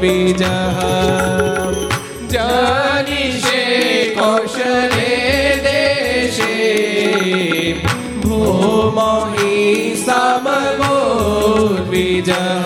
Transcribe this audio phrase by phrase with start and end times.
[0.00, 0.78] द्विजः
[2.34, 3.64] जानिषे
[4.18, 5.14] कौशले
[5.66, 6.56] देशे
[8.24, 9.54] भूमो हि
[10.06, 10.98] समगो
[11.88, 12.56] द्विजः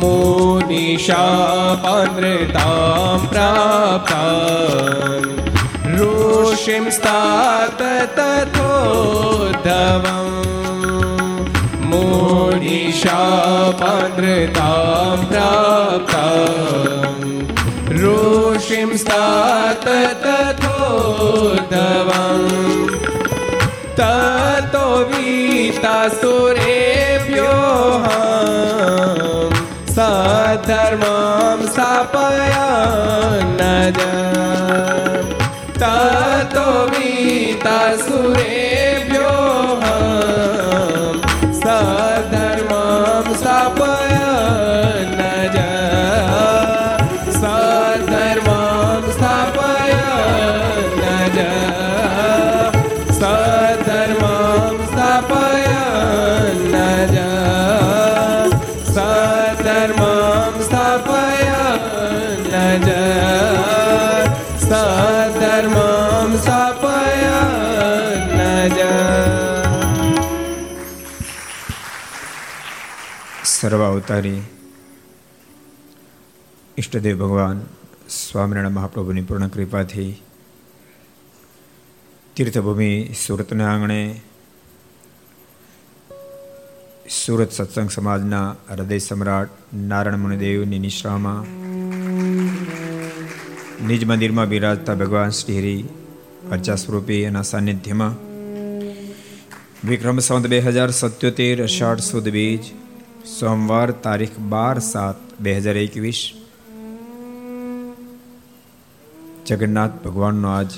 [0.00, 0.48] मुनिशापनृतां
[3.32, 5.30] प्राप्तान्
[6.64, 7.80] ऋषिं स्तात
[8.18, 9.02] तथोद्धवम्
[12.66, 13.18] मुनिशापनृतां
[15.30, 17.26] प्राप्तान्
[18.02, 19.86] ऋषिं स्तात
[20.24, 20.88] तथोद्धवम्
[24.00, 25.94] ततो वीतासुरेभ्योऽहं
[29.96, 33.60] सधर्मां स्थापयान्न
[35.82, 38.65] ततो वीतासुरेभ्योऽहं
[74.07, 74.41] અવતારી.
[76.77, 77.59] ઈષ્ટદેવ ભગવાન
[78.09, 80.11] સ્વામિનારાયણ મહાપ્રભુની પૂર્ણ કૃપાથી
[82.35, 83.99] તીર્થભૂમિ સુરતના આંગણે
[87.17, 91.43] સુરત સત્સંગ સમાજના હૃદય સમ્રાટ નારાયણ મુનિદેવની નિશ્રામાં
[93.87, 95.77] નિજ મંદિરમાં બિરાજતા ભગવાન શ્રી હરિ
[96.51, 98.19] અર્ચા સ્વરૂપી એના સાનિધ્યમાં
[99.85, 102.75] વિક્રમ સંત બે હજાર સત્યોતેર અષાઢ સુદ બીજ
[103.27, 106.33] સોમવાર તારીખ બાર સાત બે હજાર એકવીસ.
[109.45, 110.71] જગન્નાથ ભગવાનનો આજ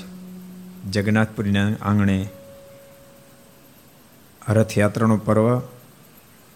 [0.90, 2.28] જગન્નાથપુરીના આંગણે
[4.48, 5.58] રથયાત્રાનો પર્વ.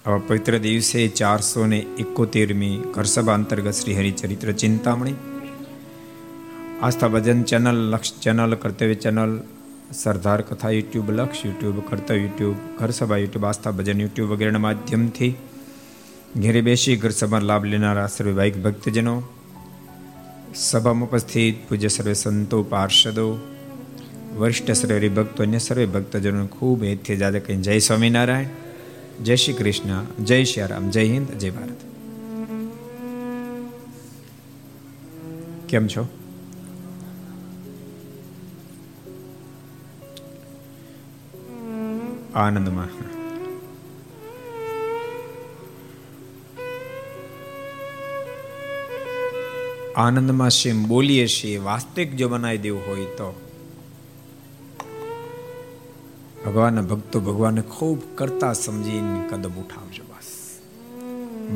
[0.06, 5.14] આવા પવિત્ર દિવસે ચારસો ને એકોતેરમી ઘરસભા અંતર્ગત Shri Haricharitra Chintamani.
[6.82, 9.40] Aastha Bhajan channel, Laksh channel, Kartavya channel,
[9.92, 15.34] Sardar Katha YouTube, Laksh YouTube, Kartavya YouTube, Gharsabha YouTube, Aastha Bhajan YouTube વગેરેના માધ્યમથી
[16.36, 19.22] ઘેરે બેસી ઘર સભા લાભ લેનારા સર્વે ભક્તજનો,
[20.54, 23.38] સભામાં ઉપસ્થિત પૂજ્ય સર્વે સંતો, પાર્ષદો,
[24.36, 28.46] વરિષ્ઠ સર્વે હરિભક્તો અન્ય સર્વે ભક્તજનો ખૂબ હેતથી જાદે કહી જય સ્વામિનારાયણ,
[29.24, 31.76] જય શ્રી કૃષ્ણ, જય શ્રી રામ, જય હિન્દ, જય ભારત.
[35.68, 36.08] કેમ છો?
[42.34, 43.13] આનંદમાં.
[49.96, 53.40] આનંદમાં શેમ બોલીએ છીએ, વાસ્તવિક જો બનાવી દેવું હોય તો.
[56.46, 60.60] ભગવાનના ભક્તો ભગવાનને ખૂબ કરતા સમજીને કદમ ઉઠાવજો બસ.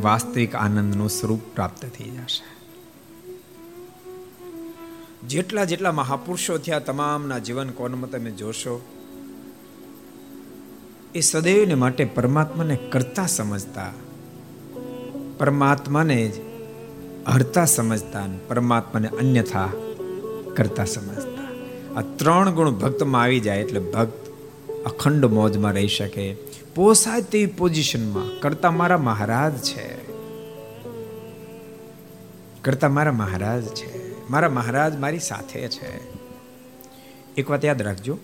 [0.04, 2.44] વાસ્તવિક આનંદનું સ્વરૂપ પ્રાપ્ત થઈ જશે.
[5.26, 8.84] જેટલા જેટલા મહાપુરુષો થયા, તમામના જીવન કોણમાં તમે જોશો,
[11.14, 13.92] એ સદૈવને માટે પરમાત્માને કરતા સમજતા.
[15.38, 16.47] પરમાત્માને જ
[17.26, 19.68] હરતા સમજતા પરમાત્માને અન્યથા
[20.56, 21.48] કરતા સમજતા.
[21.98, 24.28] આ ત્રણ ગુણ ભક્તમાં આવી જાય એટલે ભક્ત
[24.84, 26.36] અખંડ મોજમાં રહી શકે.
[26.74, 30.12] પોસાય તેવી પોઝિશનમાં કરતા મારા મહારાજ છે.
[32.62, 34.20] કરતા મારા મહારાજ છે.
[34.30, 36.18] મારા મહારાજ મારી સાથે છે.
[37.34, 38.18] એક વાત યાદ રાખજો.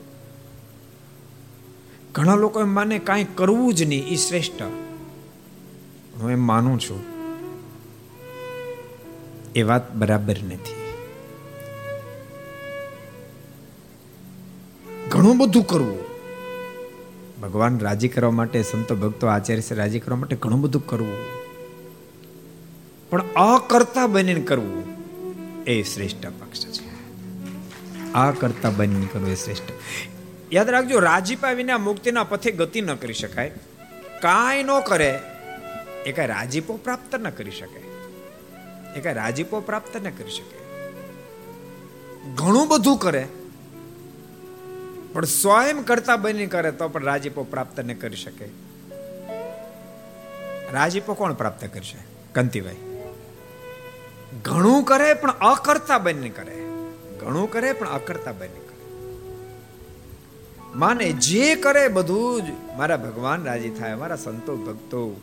[2.12, 4.62] ઘણા લોકો એમ માને કાંઈ કરવું જ નહીં એ શ્રેષ્ઠ.
[6.20, 7.13] હું એમ માનું છું
[9.54, 10.74] એ વાત બરાબર નથી.
[15.08, 16.04] ઘણું બધું કરવું.
[17.40, 21.16] ભગવાન રાજી કરવા માટે સંતો ભક્તો આચાર્ય રાજી કરવા માટે ઘણું બધું કરવું.
[23.10, 24.84] પણ અકર્તા બનીને કરવું
[25.64, 26.88] એ શ્રેષ્ઠ પક્ષ છે.
[28.12, 29.62] આ કરતા બનીને કરવું એ શ્રેષ્ઠ.
[30.52, 33.50] યાદ રાખજો રાજીપા વિના મુક્તિના પથે ગતિ ન કરી શકાય.
[34.20, 35.20] કાંઈ ન કરે
[36.06, 37.93] એ કાંઈ રાજીપો પ્રાપ્ત ન કરી શકે
[38.96, 40.58] એ કાંઈ રાજીપો પ્રાપ્ત ન કરી શકે.
[42.34, 43.28] ઘણું બધું કરે,
[45.12, 48.48] પણ સ્વયં કરતા બની કરે તો પણ રાજીપો પ્રાપ્ત ન કરી શકે.
[50.72, 51.98] રાજીપો કોણ પ્રાપ્ત કરશે?
[52.32, 52.76] કંતિભાઈ.
[54.42, 56.58] ઘણું કરે પણ અકર્તા બની કરે.
[57.20, 58.64] ઘણું કરે પણ અકર્તા બની
[60.74, 65.20] માને જે કરે બધું જ મારા ભગવાન રાજી થાય, મારા સંતો ભક્તો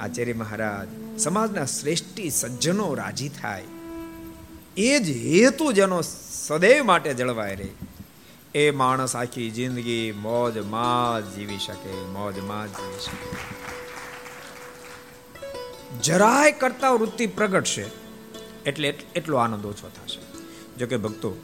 [0.00, 3.64] આચાર્ય મહારાજ, સમાજના શ્રેષ્ઠી સજ્જનો રાજી થાય.
[4.76, 6.02] એ જ હેતુ જેનો
[6.46, 7.68] સદૈવ માટે જળવાય રહે.
[8.54, 13.36] એ માણસ આખી જિંદગી મોજમાં જીવી શકે, મોજમાં જીવી શકે.
[15.98, 17.84] જરાય કરતા વૃત્તિ પ્રગટશે,
[18.66, 20.20] એટલે એટલો આનંદ ઓછો થશે.
[20.76, 21.34] જોકે ભક્તો,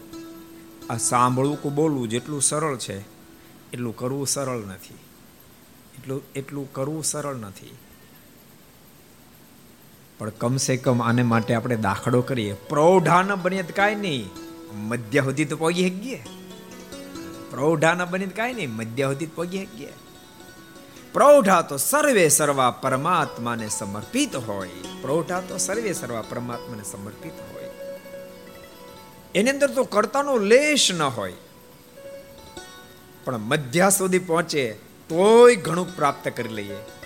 [0.91, 3.01] આ સાંભળવું કે બોલવું જેટલું સરળ છે,
[3.73, 4.95] એટલું કરવું સરળ નથી.
[5.99, 7.77] એટલું એટલું કરવું સરળ નથી.
[10.21, 12.53] પણ કમસે કમ આને માટે આપણે દાખલો કરીએ.
[12.53, 14.31] પ્રૌઢા ન બનીએ કાંઈ નહીં.
[14.75, 16.25] મધ્ય સુધી તો પગી શકીએ
[17.51, 19.93] પ્રૌઢા ન બની કાંઈ નહીં, મધ્ય સુધી પગી શકીએ
[21.13, 24.69] પ્રૌઢા તો સર્વે સર્વા પરમાત્માને સમર્પિત હોય.
[25.03, 27.71] પ્રૌઢા તો સર્વે સર્વા પરમાત્માને સમર્પિત હોય.
[29.35, 31.35] એની અંદર તો કર્તાનો લેશ ન હોય.
[33.25, 34.73] પણ મધ્યા સુધી પહોંચે
[35.09, 37.00] તોય ઘણું પ્રાપ્ત કરી લઈએ.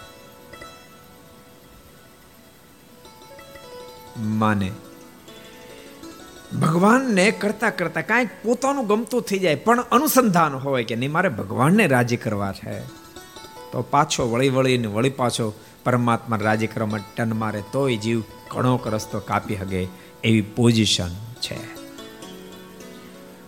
[4.16, 4.72] માને.
[6.60, 11.86] ભગવાનને કરતા કરતા કાંઈક પોતાનું ગમતું થઈ જાય, પણ અનુસંધાન હોય કે નહીં, મારે ભગવાનને
[11.86, 12.80] રાજી કરવા છે.
[13.72, 15.54] તો પાછો વળી વળીને વળી પાછો
[15.84, 19.88] પરમાત્મા રાજી કરવા માટે ટન મારે તોય જીવ ઘણો રસ્તો કાપી હગે
[20.24, 21.08] એવી પોઝિશન
[21.40, 21.84] છે.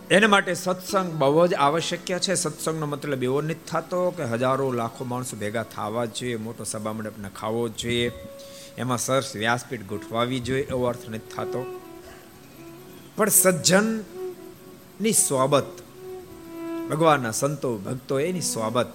[0.09, 2.35] એના માટે સત્સંગ બહુ જ આવશ્યક છે.
[2.35, 6.93] સત્સંગનો મતલબ એવો નથી થતો કે હજારો લાખો માણસો ભેગા થવા જ જોઈએ, મોટો સભા
[6.93, 8.11] મંડપ ખાવો જ જોઈએ.
[8.77, 11.81] એમાં સરસ વ્યાસપીઠ ગોઠવાવી જોઈએ એવો અર્થ નથી થતો.
[13.15, 15.65] પણ સજ્જનની સ્વાબત
[16.89, 18.93] ભગવાનના સંતો, ભક્તો, એની સ્વાબત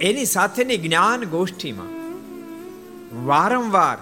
[0.00, 1.94] એની સાથેની જ્ઞાન ગોષ્ઠીમાં
[3.26, 3.98] વારંવાર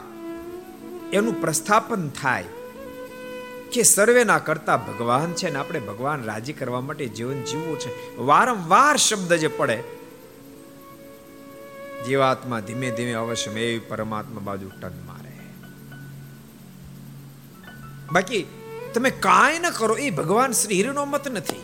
[1.12, 2.44] એનું પ્રસ્થાપન થાય
[3.72, 8.16] કે સર્વેના કરતા ભગવાન છે ને આપણે ભગવાન રાજી કરવા માટે જીવન જીવવું છે.
[8.16, 10.01] વારંવાર શબ્દ જે પડે
[12.06, 15.32] જીવાત્મા ધીમે ધીમે અવશ્ય મેં પરમાત્મા બાજુ ટન મારે.
[18.12, 18.46] બાકી,
[18.94, 21.62] તમે કાંઈ ન કરો, એ ભગવાન શ્રી હિરનો મત નથી.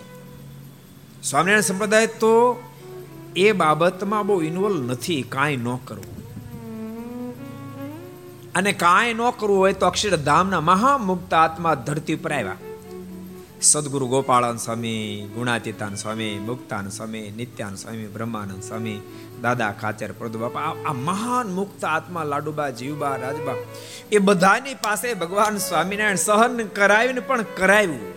[1.23, 2.63] સ્વામિનારાયણ સંપ્રદાય તો
[3.37, 6.19] એ બાબતમાં બહુ ઇન્વોલ્વ નથી, કાંઈ ન કરવું.
[8.53, 12.57] અને કાંઈ ન કરવું હોય તો અક્ષરધામના મહામુક્ત આત્મા ધરતી ઉપર આવ્યા.
[13.63, 19.01] સદગુરુ ગોપાળાન સ્વામી, ગુણાતીતાન સ્વામી, મુક્તાન સ્વામી, નિત્યાન સ્વામી, બ્રહ્માનંદ સ્વામી,
[19.43, 23.55] દાદા ખાચર પ્રદુ બાપા આ મહાન મુક્ત આત્મા, લાડુબા, જીવબા, રાજબા,
[24.13, 28.15] એ બધાની પાસે ભગવાન સ્વામિનારાયણ સહન કરાવીને પણ કરાવ્યું.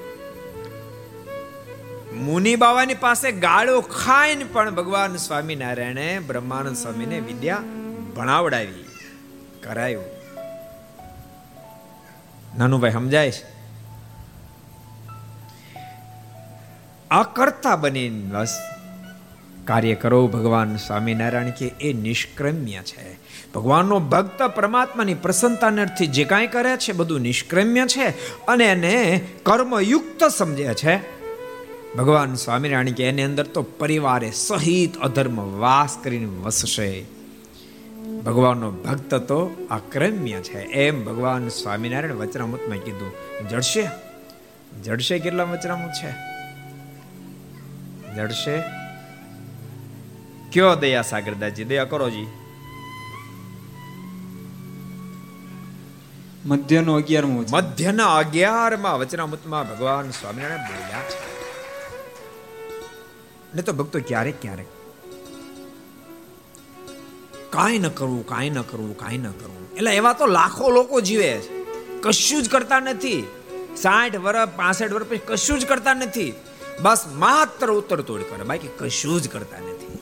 [2.16, 7.58] મુનિ બાવાની પાસે ગાળો ખાઈને પણ ભગવાન સ્વામિનારાયણે બ્રહ્માનંદ સ્વામીને વિદ્યા
[8.18, 8.86] ભણાવડાવી,
[9.64, 10.04] કરાયું.
[12.58, 13.51] નાનુભાઈ, સમજાય છે?
[17.12, 18.32] અકર્તા બની
[19.66, 23.20] કાર્ય કરો ભગવાન સ્વામિનારાયણ કે એ નિષ્ક્રમ્ય છે.
[23.56, 28.08] ભગવાનનો ભક્ત પરમાત્માની પ્રસન્નતાને અર્થે જે કાંઈ કરે છે બધું નિષ્ક્રમ્ય છે
[28.46, 30.98] અને એને કર્મયુક્ત સમજે છે.
[31.96, 37.06] ભગવાન સ્વામિનારાયણ કે એની અંદર તો પરિવારે સહિત અધર્મ વાસ કરીને વસશે.
[38.26, 40.60] ભગવાનનો ભક્ત તો અક્રમ્ય છે.
[40.60, 43.12] એમ ભગવાન સ્વામિનારાયણ વચનામૃતમાં કીધું.
[43.50, 43.90] જડશે?
[44.84, 46.31] જડશે કેટલા વચનામૃત છે?
[48.16, 48.64] જડશે
[50.52, 52.28] કયો દયા સાગરદાસજી દયા કરો જી.
[56.46, 61.32] મધ્યનો અગિયારમો મધ્યના અગિયારમાં વચનામૃતમાં ભગવાન સ્વામિનારાયણ બોલ્યા છે.
[63.56, 64.66] ને તો ભક્તો ક્યારેક ક્યારેક
[67.50, 69.74] કાંઈ ન કરવું કાંઈ ન કરવું કાંઈ ન કરવું.
[69.74, 71.64] એટલે એવા તો લાખો લોકો જીવે છે.
[72.02, 73.28] કશું જ કરતા નથી.
[73.78, 76.34] સાઠ વર્ષ પાસઠ વર્ષ પછી કશું જ કરતા નથી.
[76.80, 78.44] બસ માત્ર ઉત્તર તોડ કરે.
[78.44, 80.00] બાકી કશું જ કરતા નથી.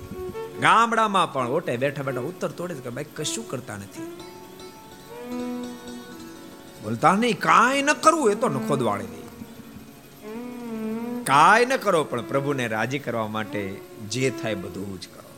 [0.62, 2.90] ગામડામાં પણ ઓટે બેઠા બેઠા ઉત્તર તોડે કરે.
[2.90, 4.18] બાકી કશું કરતા નથી.
[6.84, 9.20] બોલતા નહીં, કાંઈ ન કરવું એ તો નખોદ વાળી દે
[11.24, 15.30] કાંઈ ન કરો, પણ પ્રભુને રાજી કરવા માટે જે થાય બધું જ કરો.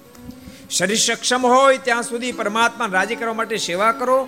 [0.69, 4.27] શરીર સક્ષમ હોય ત્યાં સુધી પરમાત્મા રાજી કરવા માટે સેવા કરો.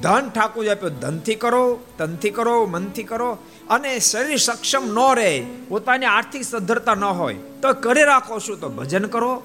[0.00, 3.38] ધન ઠાકુર આપ્યો, ધનથી કરો તનથી કરો, મનથી કરો
[3.70, 8.60] અને શરીર સક્ષમ ન રહે, પોતાની આર્થિક સદ્ધરતા ન હોય, તો કરે રાખો શું?
[8.60, 9.42] તો ભજન કરો.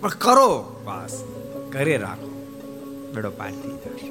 [0.00, 0.82] પણ કરો.
[0.84, 1.24] બસ
[1.72, 2.30] કરી રાખો.
[3.14, 4.08] બેડો પાર થઈ જશે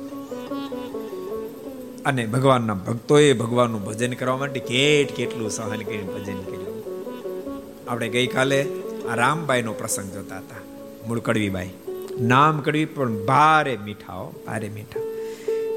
[2.06, 6.84] અને ભગવાનના ભક્તોએ ભગવાનનું ભજન કરવા માટે કેટ કેટલું સહન કરીને ભજન કર્યું.
[7.88, 8.67] આપણે ગઈકાલે
[9.10, 10.62] આ રામબાઈનો પ્રસંગ જોતા હતા
[11.08, 11.70] મૂળ કડવીબાઈ
[12.20, 15.12] નામ કડવી, પણ ભારે મીઠાઓ ભારે મીઠા.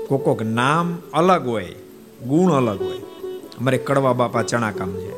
[0.08, 1.74] કોક કોક નામ અલગ હોય,
[2.22, 2.98] ગુણ અલગ હોય.
[3.58, 5.12] અમારે કડવા બાપા ચણા કામ છે.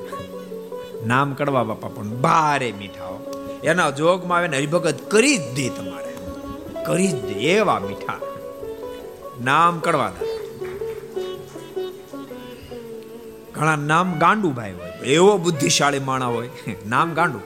[1.07, 3.09] નામ કડવા બાપા, પણ ભારે મીઠા
[3.64, 6.14] એના જોગમાં આવે ને હરિભગત કરી જ દે તમારે.
[6.83, 8.18] કરી જ દે એવા મીઠા.
[9.44, 10.27] નામ કડવા દા
[13.53, 14.90] ઘણા નામ ગાંડુ ભાઈ હોય.
[14.90, 16.51] એવો બુદ્ધિશાળી માણા હોય.
[16.88, 17.40] નામ ગાંડુ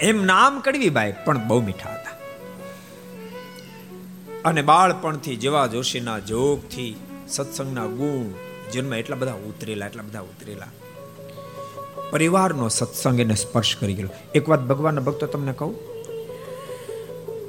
[0.00, 2.07] એમ નામ કડવી ભાઈ પણ બહુ મીઠા હતા.
[4.44, 6.96] અને બાળપણથી જેવા જોશીના જોગથી
[7.28, 8.34] સત્સંગના ગુણ,
[8.72, 10.66] જન્મ એટલા બધા ઉતરેલા, એટલા બધા ઉતરેલા.
[12.10, 15.74] પરિવારનો સત્સંગ એને સ્પર્શ કરી ગયો એક વાત ભગવાનના ભક્તો તમને કહું?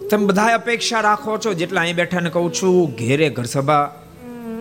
[0.10, 3.96] તમે બધા અપેક્ષા રાખો છો, જેટલા અહીં બેઠાને કહું છું, ઘેરે ઘર સભા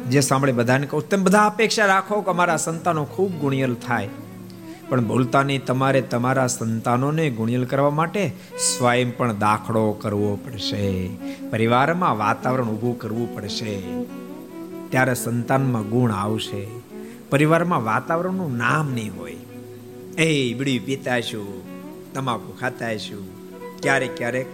[0.09, 4.09] જે સાંભળે બધાને કહું, તમે બધા અપેક્ષા રાખો કે અમારા સંતાનો ખૂબ ગુણિયલ થાય.
[4.89, 11.11] પણ ભૂલતા નહીં તમારે તમારા સંતાનોને ગુણિયલ કરવા માટે સ્વયં પણ દાખલો કરવો પડશે.
[11.51, 13.81] પરિવારમાં વાતાવરણ ઊભું કરવું પડશે.
[14.91, 16.67] ત્યારે સંતાનમાં ગુણ આવશે.
[17.31, 19.37] પરિવારમાં વાતાવરણનું નામ નહીં હોય.
[20.19, 21.63] એ બીડી પીતા છું,
[22.13, 23.39] તમાકુ ખાતા છું,
[23.81, 24.47] ક્યારેક ક્યારેક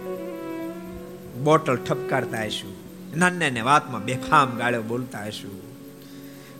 [1.43, 2.85] બોટલ ઠપકારતા હશું
[3.17, 5.61] નાના ને વાતમાં બેફામ ગાળો બોલતા હશું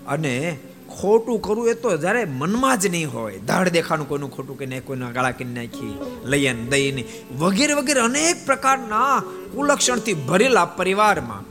[0.08, 0.58] અને
[0.90, 3.40] ખોટું કરવું એ તો જ્યારે મનમાં જ નહીં હોય.
[3.40, 5.96] ધડ દેખાનું કોઈનું ખોટું કે કોઈના ગાળા કરી નાખી,
[6.26, 7.04] લઈએ દઈને
[7.40, 9.24] વગેરે વગેરે અનેક પ્રકારના
[9.56, 11.44] કુલક્ષણથી ભરેલા પરિવારમાં.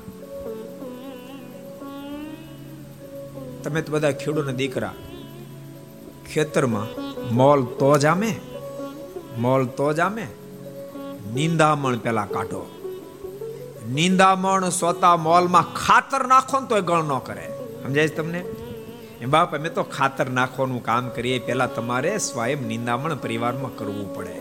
[3.63, 4.95] તમે તો બધા ખેડૂતના દીકરા.
[6.33, 6.89] ખેતરમાં
[7.35, 8.33] મોલ તો જામે
[9.39, 10.27] મોલ તો જામે
[11.35, 12.63] નિંદામણ પેલા કાઢો.
[13.95, 17.47] નિંદામણ સોતા મોલમાં ખાતર નાખો ને તો ગણ ન કરે.
[17.83, 18.43] સમજાય તમને?
[19.27, 24.35] બાપ, અમે તો ખાતર નાખવાનું કામ કરીએ પેલા તમારે સ્વયં નિંદામણ પરિવારમાં કરવું પડે.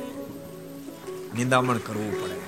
[1.38, 2.43] નિંદામણ કરવું પડે.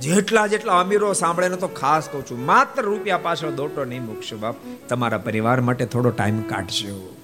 [0.00, 4.36] જેટલા જેટલા અમીરો સાંભળે ને તો ખાસ કહું છું, માત્ર રૂપિયા પાછળ દોટો નહીં મૂકશો
[4.36, 4.54] બાપ.
[4.88, 7.16] તમારા પરિવાર માટે થોડો ટાઈમ કાઢશો.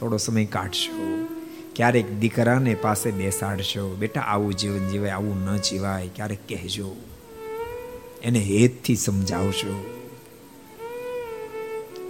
[0.00, 1.28] થોડો સમય કાઢશો.
[1.76, 3.94] ક્યારેક દીકરાને પાસે બેસાડશો.
[3.94, 6.96] બેટા, આવું જીવન જીવાય, આવું ન જીવાય, ક્યારેક કહેજો.
[8.22, 9.95] એને હેતથી સમજાવશો.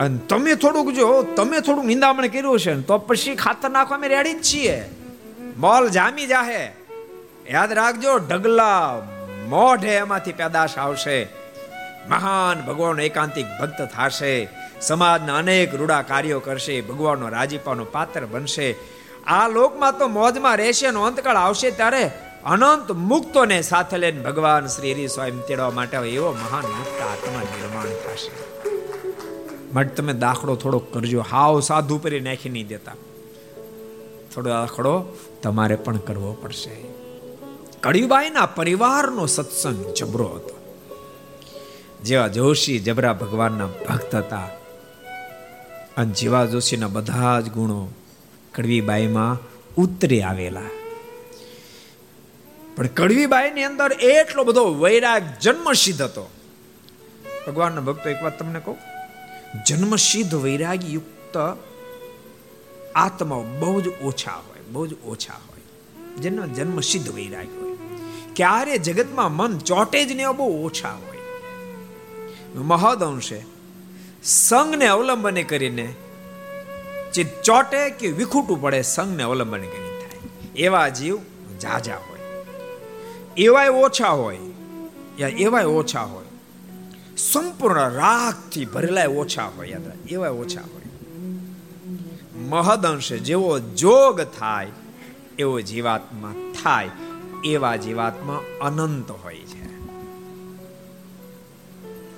[0.00, 4.32] અને તમે થોડુંક જો, તમે થોડુંક નિંદામણ કર્યું છે તો પછી ખાતર નાખવા અમે રેડી
[4.32, 4.84] જ છીએ.
[5.56, 6.72] મોલ જામી જાહે.
[7.46, 8.98] યાદ રાખજો, ઢગલા
[9.48, 11.28] મોઢે એમાંથી પેદાશ આવશે.
[12.08, 14.48] મહાન ભગવાન એકાંતિક ભક્ત થશે.
[14.80, 16.80] સમાજના અનેક રૂડા કાર્યો કરશે.
[16.80, 18.76] ભગવાનનો રાજીપાનો પાત્ર બનશે.
[19.26, 22.10] આ લોકમાં તો મોજમાં રહેશે અને અંતકાળ આવશે ત્યારે
[22.44, 27.84] અનંત મુક્તોને સાથે લઈને ભગવાન શ્રી હરિ સ્વામી તેડવા માટે એવો મહાન મુક્ત આત્મા નિર્માણ
[27.84, 28.55] થશે.
[29.72, 31.20] માટે તમે દાખલો થોડો કરજો.
[31.20, 32.92] હાવ સાધુ પરી નાખી નહીં દેતા.
[34.34, 35.04] થોડો દાખલો
[35.42, 36.96] તમારે પણ કરવો પડશે.
[37.80, 40.56] કળીબાઈના પરિવારનો સત્સંગ જબરો હતો.
[42.04, 44.48] જેવા જોશી જબરા ભગવાનના ભક્ત હતા.
[45.96, 47.88] અને જેવા જોશીના બધા જ ગુણો
[48.54, 49.38] કડવીબાઈમાં
[49.76, 50.62] ઉતરી આવેલા.
[52.76, 56.30] પણ કડવીબાઈની અંદર એટલો બધો વૈરાગ જન્મસિદ્ધ હતો.
[57.46, 58.95] ભગવાનના ભક્તો એક વાત તમને કહું?
[59.64, 61.56] જન્મસિદ્ધ વૈરાગ યુક્ત
[62.94, 65.60] આત્માઓ બહુ જ ઓછા હોય, બહુ જ ઓછા હોય.
[66.16, 67.76] જેનો જન્મસિદ્ધ વૈરાગ હોય.
[68.36, 71.18] ક્યારે જગતમાં મન ચોટે જ ને બહુ ઓછા હોય.
[72.54, 73.44] મહદ અંશે
[74.24, 75.94] સંઘને અવલંબને કરીને
[77.14, 80.18] જે ચોટે કે વિખૂટું પડે, સંઘને અવલંબન કરી થાય.
[80.56, 81.18] એવા જીવ
[81.60, 82.20] જાજા હોય.
[83.36, 84.38] એવાય ઓછા હોય,
[85.18, 86.25] યા એવાય ઓછા હોય.
[87.16, 90.82] સંપૂર્ણ રાગથી ભરેલા ઓછા હોય, યાદ એવાય ઓછા હોય.
[92.38, 94.68] મહદંશે જેવો જોગ થાય,
[95.38, 96.90] એવો જીવાત્મા થાય,
[97.44, 99.66] એવા જીવાત્મા અનંત હોય છે.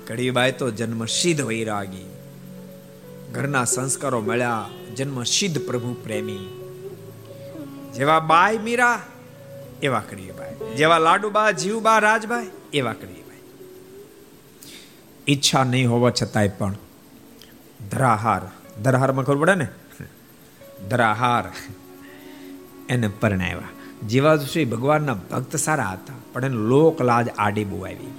[0.07, 2.09] કડીબાઈ તો જન્મ સિદ્ધ વૈરાગી.
[3.31, 6.71] ઘરના સંસ્કારો મળ્યા જન્મ સિદ્ધ પ્રભુ પ્રેમી.
[7.95, 9.01] જેવા બાય મીરા,
[9.83, 13.18] એવા કડીબાઈ જેવા લાડુબા, જીવબા રાજભાઈ એવા કડીબાઈ
[15.27, 16.75] ઈચ્છા નહીં હોવા છતાંય પણ.
[17.91, 18.41] ધરાહાર.
[18.81, 19.67] ધરાહારમાં ખબર પડે ને?
[20.89, 21.51] ધરાહાર.
[22.89, 23.61] એને પરણાવ્યા.
[24.07, 28.13] જેવા શ્રી ભગવાનના ભક્ત સારા હતા, પણ એને લોકલાજ આડી બહુ આવી.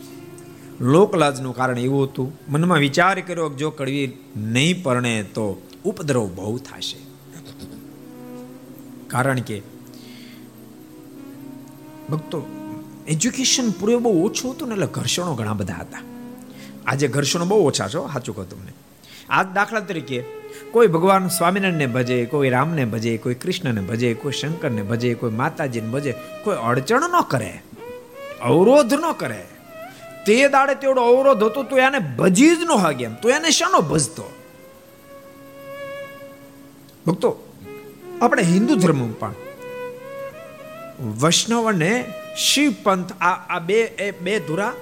[0.81, 6.97] લોકલાજનું કારણ એવું હતું, મનમાં વિચાર કર્યો જો કડવી નહીં પરણે તો ઉપદ્રવ બહુ થશે.
[9.09, 9.63] કારણ કે
[12.11, 12.47] ભક્તો
[13.09, 16.10] એજ્યુકેશન પૂરે બહુ ઓછું હતું ને એટલે ઘર્ષણો ઘણા બધા હતા.
[16.87, 18.73] આજે ઘર્ષણો બહુ ઓછા છો સાચું કહું તમને.
[19.31, 20.23] આ દાખલા તરીકે
[20.71, 25.89] કોઈ ભગવાન સ્વામિનારાયણને ભજે, કોઈ રામને ભજે, કોઈ કૃષ્ણને ભજે, કોઈ શંકરને ભજે, કોઈ માતાજીને
[25.89, 26.15] ભજે,
[26.45, 27.63] કોઈ અડચણ ન કરે,
[28.41, 29.47] અવરોધ ન કરે.
[30.27, 33.81] તે દાડે તેવડો અવરોધ હતો, તો એને ભજી જ ન હાગે એમ, તો એને શાનો
[33.81, 34.33] ભજતો?
[37.07, 37.55] ભક્તો,
[38.23, 39.35] આપણે હિન્દુ ધર્મ પણ
[41.01, 44.73] વૈષ્ણવ અને શિવ પંથ આ આ બે એ બે ધુરા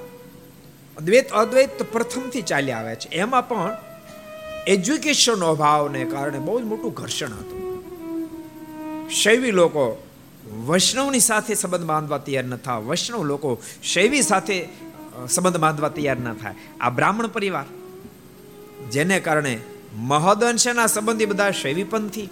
[1.05, 3.09] દ્વૈત અદ્વૈત પ્રથમથી ચાલી આવે છે.
[3.15, 3.77] એમાં પણ
[4.67, 7.63] એજ્યુકેશન અભાવને કારણે બહુ જ મોટું ઘર્ષણ હતું.
[9.11, 9.85] શૈવી લોકો
[10.69, 12.81] વૈષ્ણવની સાથે સંબંધ બાંધવા તૈયાર ન થાય.
[12.81, 13.51] વૈષ્ણવ લોકો
[13.83, 14.59] શૈવી સાથે
[15.29, 16.55] સંબંધ બાંધવા તૈયાર ન થાય.
[16.81, 17.67] આ બ્રાહ્મણ પરિવાર,
[18.91, 19.55] જેને કારણે
[20.11, 22.29] મહદઅંશના સંબંધી બધા શૈવીપંથી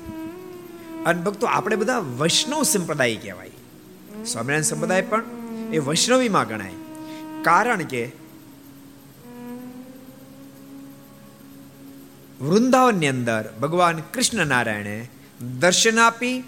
[1.06, 3.50] અને ભક્તો આપણે બધા વૈષ્ણવ સંપ્રદાય કહેવાય.
[4.26, 5.22] સ્વામિનારાયણ સંપ્રદાય પણ
[5.72, 6.76] એ વૈષ્ણવીમાં ગણાય.
[7.42, 8.02] કારણ કે
[12.40, 15.08] વૃંદાવનની અંદર ભગવાન કૃષ્ણ નારાયણે
[15.58, 16.44] દર્શન આપી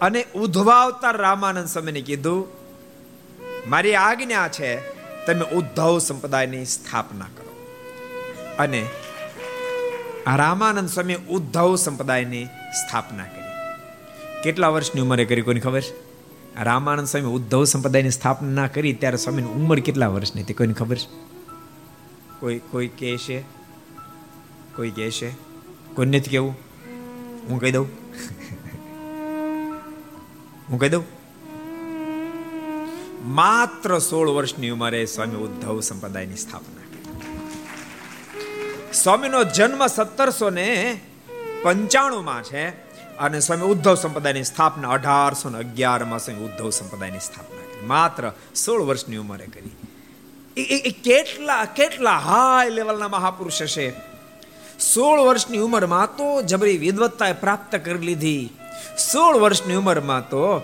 [0.00, 2.46] અને ઉદ્ધવાવતાર રામાનંદ સ્વામીને કીધું,
[3.70, 4.76] મારી આજ્ઞા છે,
[5.26, 7.66] તમે ઉદ્ધવ સંપ્રદાયની સ્થાપના કરો.
[8.58, 8.86] અને
[10.36, 13.42] રામાનંદ સ્વામી ઉદ્ધવ સંપ્રદાયની સ્થાપના કરી.
[14.42, 15.80] કેટલા વર્ષની ઉંમરે કરી કોઈને ખબર?
[15.80, 20.96] છે રામાનંદ સ્વામી ઉદ્ધવ સંપ્રદાયની સ્થાપના કરી, ત્યારે સ્વામીની ઉંમર કેટલા વર્ષની હતી કોઈને ખબર?
[20.96, 21.08] છે
[22.40, 23.59] કોઈ કોઈ કહે છે?
[24.80, 25.30] કોઈ કહે છે?
[25.94, 26.54] કોઈ નથી કેવું
[27.48, 27.86] હું કહી દઉં?
[30.68, 31.04] હું કહી દઉં?
[33.34, 36.86] માત્ર સોળ વર્ષની ઉંમરે સ્વામી ઉદ્ધવ સંપ્રદાયની સ્થાપના
[38.92, 41.00] સ્વામીનો જન્મ સત્તરસો ને
[41.62, 42.68] પંચાણુંમાં છે
[43.16, 49.16] અને સ્વામી ઉદ્ધવ સંપ્રદાયની સ્થાપના અઢારસો ને અગિયારમાં સ્વામી ઉદ્ધવ સંપ્રદાયની સ્થાપના માત્ર સોળ વર્ષની
[49.16, 49.70] ઉંમરે કરી.
[50.62, 54.09] એ કેટલા કેટલા હાઈ લેવલના મહાપુરુષ હશે?
[54.80, 58.52] સોળ વર્ષની ઉંમરમાં તો જબરી વિદવત્તાએ પ્રાપ્ત કરી લીધી.
[59.12, 60.62] સોળ વર્ષની ઉંમરમાં તો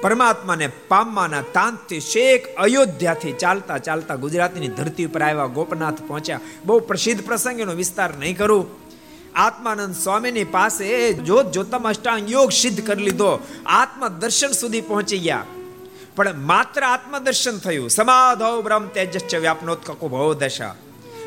[0.00, 6.40] પરમાત્માને પામવાના તાંતથી શેખ અયોધ્યાથી ચાલતા ચાલતા ગુજરાતની ધરતી ઉપર આવ્યા, ગોપનાથ પહોંચ્યા.
[6.64, 8.66] બહુ પ્રસિદ્ધ પ્રસંગ એનો વિસ્તાર નહીં કરું.
[9.34, 13.40] આત્માનંદ સ્વામીની પાસે જોત જોતામાં અષ્ટાંગ યોગ સિદ્ધ કરી લીધો.
[13.66, 15.44] આત્મ દર્શન સુધી પહોંચી ગયા.
[16.16, 17.90] પણ માત્ર આત્મદર્શન થયું.
[17.90, 20.74] સમાધવ બ્રહ્મ તેજસ્ચ વ્યાપનોત્કકો ભવ દશા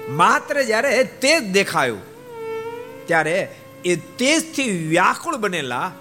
[0.09, 2.01] માત્ર જ્યારે તેજ દેખાયું,
[3.07, 5.91] ત્યારે એ તેજથી વ્યાકુળ બનેલા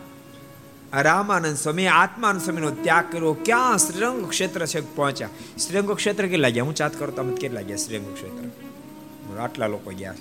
[0.93, 3.33] રામાનંદ સ્વામી, આત્માનંદ સ્વામીનો ત્યાગ કર્યો.
[3.33, 5.29] ક્યાં શ્રીરંગ ક્ષેત્ર છે પહોંચ્યા?
[5.67, 6.65] શ્રીરંગ ક્ષેત્ર કેટલા ગયા?
[6.65, 9.41] હું ચાત કરું તમે કેટલા ગયા શ્રીરંગ ક્ષેત્ર?
[9.41, 10.15] આટલા લોકો ગયા.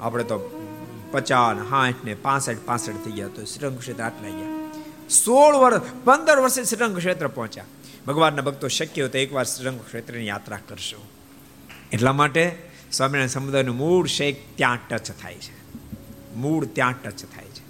[0.00, 0.64] આપણે તો
[1.10, 4.72] પચાસ, સાઠ ને પાસઠ પાસઠ થઈ ગયા તો શ્રીરંગ ક્ષેત્ર આટલા ગયા.
[5.08, 7.64] સોળ વર્ષ પંદર વર્ષે શ્રીરંગ ક્ષેત્ર પહોંચ્યા.
[8.06, 11.06] ભગવાનના ભક્તો શક્ય હોય તો એકવાર શ્રીરંગ ક્ષેત્રની યાત્રા કરશો.
[11.92, 15.58] એટલા માટે સ્વામિનારાયણ સમુદાયનું મૂળ શેખ ત્યાં ટચ થાય છે.
[16.34, 17.68] મૂળ ત્યાં ટચ થાય છે.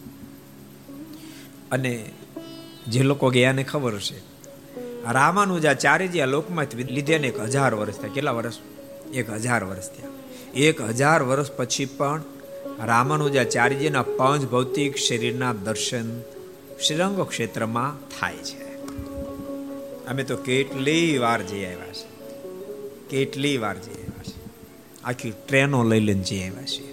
[1.71, 2.11] અને
[2.89, 4.19] જે લોકો ગયાને ખબર છે
[5.13, 8.13] રામાનુજાચાર્યજી આ લોકમાંથી લીધે ને એક હજાર વર્ષ થયા.
[8.13, 8.55] કેટલા વર્ષ?
[9.15, 10.09] એક હજાર વર્ષ થયા.
[10.55, 12.23] એક હજાર વર્ષ પછી પણ
[12.85, 16.21] રામાનુજાચાર્યજીના પંચ ભૌતિક શરીરના દર્શન
[16.87, 18.69] શ્રીરંગ ક્ષેત્રમાં થાય છે.
[20.07, 22.09] અમે તો કેટલી વાર જઈ આવ્યા છે
[23.09, 24.08] કેટલી વાર જઈ
[25.05, 26.89] આખી ટ્રેનો લઈ લઈને જઈ આવ્યા છીએ.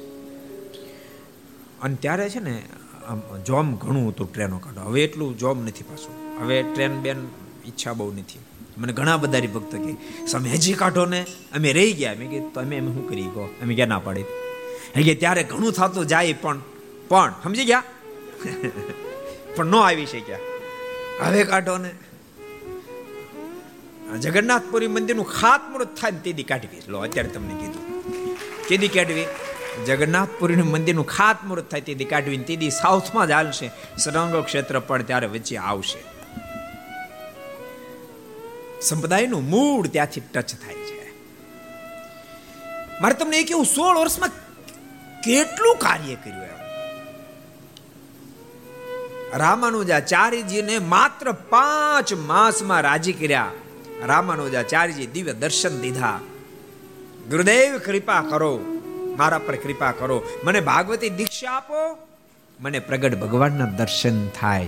[1.81, 2.63] અને ત્યારે છે ને,
[3.07, 6.45] આમ જોમ ઘણું હતું ટ્રેનો કાઢો હવે એટલું જોમ નથી પાછું.
[6.45, 7.17] હવે ટ્રેન બેન
[7.67, 8.39] ઈચ્છા બહુ નથી.
[8.77, 9.93] મને ઘણા બધા ભક્ત કે
[10.31, 11.25] તમે હજી કાઢો ને.
[11.55, 12.15] અમે રહી ગયા.
[12.19, 14.23] મેં કીધું, તમે અમે શું કરી કહો અમે ક્યાં ના પાડી?
[15.03, 16.61] કે ત્યારે ઘણું થતું જાય પણ
[17.07, 17.33] પણ.
[17.43, 17.83] સમજી ગયા?
[19.55, 20.39] પણ ન આવી શક્યા.
[21.21, 21.91] હવે કાઢો ને.
[24.19, 27.84] જગન્નાથપુરી મંદિરનું ખાતમુહૂર્ત થાય ને કાઢી કાઢવી લો, અત્યારે તમને કીધું.
[28.67, 29.25] કેદી કાઢવી?
[29.85, 33.71] જગન્નાથપુરીનું મંદિરનું ખાતમુહૂર્ત થાય તેથી કાઢવીને તેથી સાઉથમાં જ હાલશે.
[33.97, 36.03] સરંગો ક્ષેત્ર પણ ત્યારે વચ્ચે આવશે.
[38.81, 41.11] સંપ્રદાયનું મૂળ ત્યાંથી ટચ થાય છે.
[43.01, 44.29] મારે તમને એ કેવું સોળ વર્ષમાં
[45.21, 46.55] કેટલું કાર્ય કર્યું એમ?
[49.33, 53.51] રામાનુજાચાર્યજીને માત્ર પાંચ માસમાં રાજી કર્યા.
[54.05, 56.19] રામાનુજાચાર્યજી દિવ્ય દર્શન દીધા.
[57.29, 58.59] ગુરુદેવ, કૃપા કરો.
[59.17, 60.23] મારા પર કૃપા કરો.
[60.43, 62.07] મને ભાગવતી દીક્ષા આપો.
[62.59, 64.67] મને પ્રગટ ભગવાનના દર્શન થાય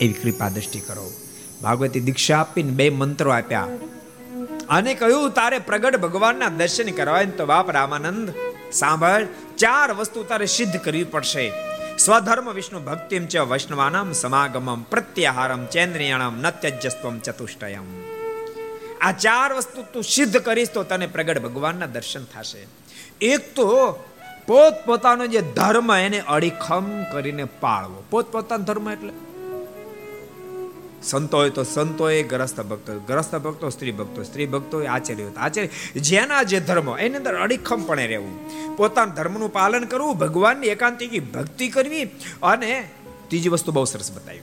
[0.00, 1.10] એવી કૃપા દ્રષ્ટિ કરો.
[1.62, 3.68] ભાગવતી દીક્ષા આપીને બે મંત્રો આપ્યા.
[4.68, 8.32] અને કહ્યું, તારે પ્રગટ ભગવાનના દર્શન કરવા તો બાપ રામાનંદ.
[8.72, 9.26] સાંભળ,
[9.58, 11.52] ચાર વસ્તુ તારે સિદ્ધ કરવી પડશે.
[11.98, 18.11] સ્વધર્મ વિષ્ણુ ભક્તિમ ચ વૈષ્ણવાનામ સમાગમમ પ્રત્યાહારમ ચેન્દ્રિયાણમ નત્યજસ્વમ ચતુષ્ટયમ.
[19.02, 22.66] આ ચાર વસ્તુ તું સિદ્ધ કરીશ તો તને પ્રગટ ભગવાનના દર્શન થશે.
[23.20, 23.92] એક તો
[24.46, 28.04] પોત પોતાનો જે ધર્મ એને અડીખમ કરીને પાળવો.
[28.10, 29.12] પોત પોતાનો ધર્મ એટલે?
[31.02, 36.00] સંતો હોય તો સંતો એ ગ્રસ્ત ભક્તો ગ્રસ્ત ભક્તો, સ્ત્રી ભક્તો સ્ત્રી ભક્તો, આચાર્ય આચાર્ય.
[36.00, 38.34] જેના જે ધર્મ, એની અંદર અડીખમપણે રહેવું.
[38.76, 42.04] પોતાના ધર્મનું પાલન કરવું, ભગવાનની એકાંતિકી ભક્તિ કરવી
[42.42, 42.90] અને
[43.28, 44.40] ત્રીજી વસ્તુ બહુ સરસ બતાવી.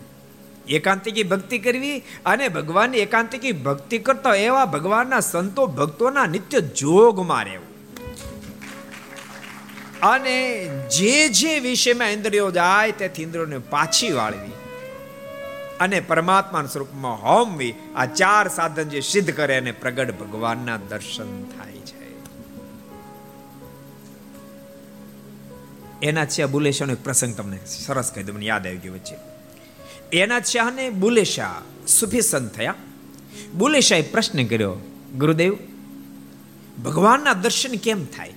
[0.69, 7.69] એકાંતિકી ભક્તિ કરવી અને ભગવાનની એકાંતિકી ભક્તિ કરતા એવા ભગવાનના સંતો ભક્તોના નિત્ય જોગમાં રહેવું.
[9.99, 14.51] અને જે જે વિષયમાં ઇન્દ્રિયો જાય તેથી ઇન્દ્રિયોને પાછી વાળવી.
[15.79, 17.73] અને પરમાત્માના સ્વરૂપમાં હોમવી.
[17.95, 21.99] આ ચાર સાધન જે સિદ્ધ કરે અને પ્રગટ ભગવાનના દર્શન થાય છે.
[26.01, 29.28] એના છે બુલેશાનો એક પ્રસંગ તમને સરસ કહી દઉં, મને યાદ આવી ગયો વચ્ચે.
[30.13, 32.75] એના શાહને બુલેશા સુફી સંત થયા.
[33.53, 34.75] બુલેશાએ પ્રશ્ન કર્યો,
[35.17, 35.57] ગુરુદેવ,
[36.83, 38.33] ભગવાનના દર્શન કેમ થાય?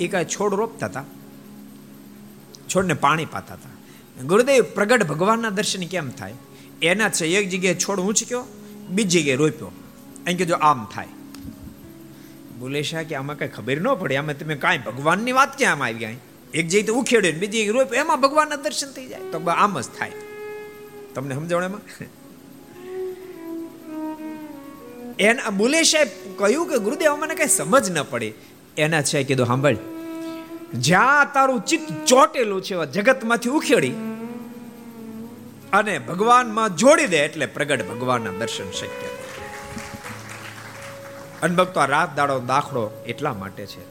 [0.00, 1.04] એ કાંઈ છોડ રોપતા હતા
[2.74, 6.34] છોડને પાણી પાતા હતા ગુરુદેવ, પ્રગટ ભગવાનના દર્શન કેમ થાય?
[6.82, 8.44] એના છે, એક જગ્યાએ છોડ ઉંચક્યો
[8.88, 9.72] બીજી જગ્યાએ રોપ્યો.
[10.26, 11.06] એમ કીધું, આમ થાય.
[12.58, 15.94] બોલે શાહ કે, આમાં કઈ ખબર ન પડે, આમાં તમે કાંઈ ભગવાનની વાત ક્યાં આવી
[15.94, 16.10] ગયા?
[16.54, 19.20] એક જગ્યાએ ઉખેડ્યો બીજી રોપ્યો, એમાં ભગવાનના દર્શન થઈ જાય.
[19.20, 20.12] તો આમ જ થાય.
[21.14, 21.80] તમને સમજાવણ એમાં?
[25.18, 28.32] એના બોલે સાહેબ કહ્યું કે ગુરુદેવ, મને કઈ સમજ ન પડી.
[28.76, 29.76] એના છે કીધું સાંભળ
[30.74, 33.94] જ્યાં તારું ચિત્ત ચોટેલું છે જગતમાંથી ઉખેડી
[35.72, 39.08] અને ભગવાનમાં જોડી દે એટલે પ્રગટ ભગવાનના દર્શન શક્ય.
[41.42, 43.82] અનભક્તો આ રાત દાડો દાખલો એટલા માટે છે.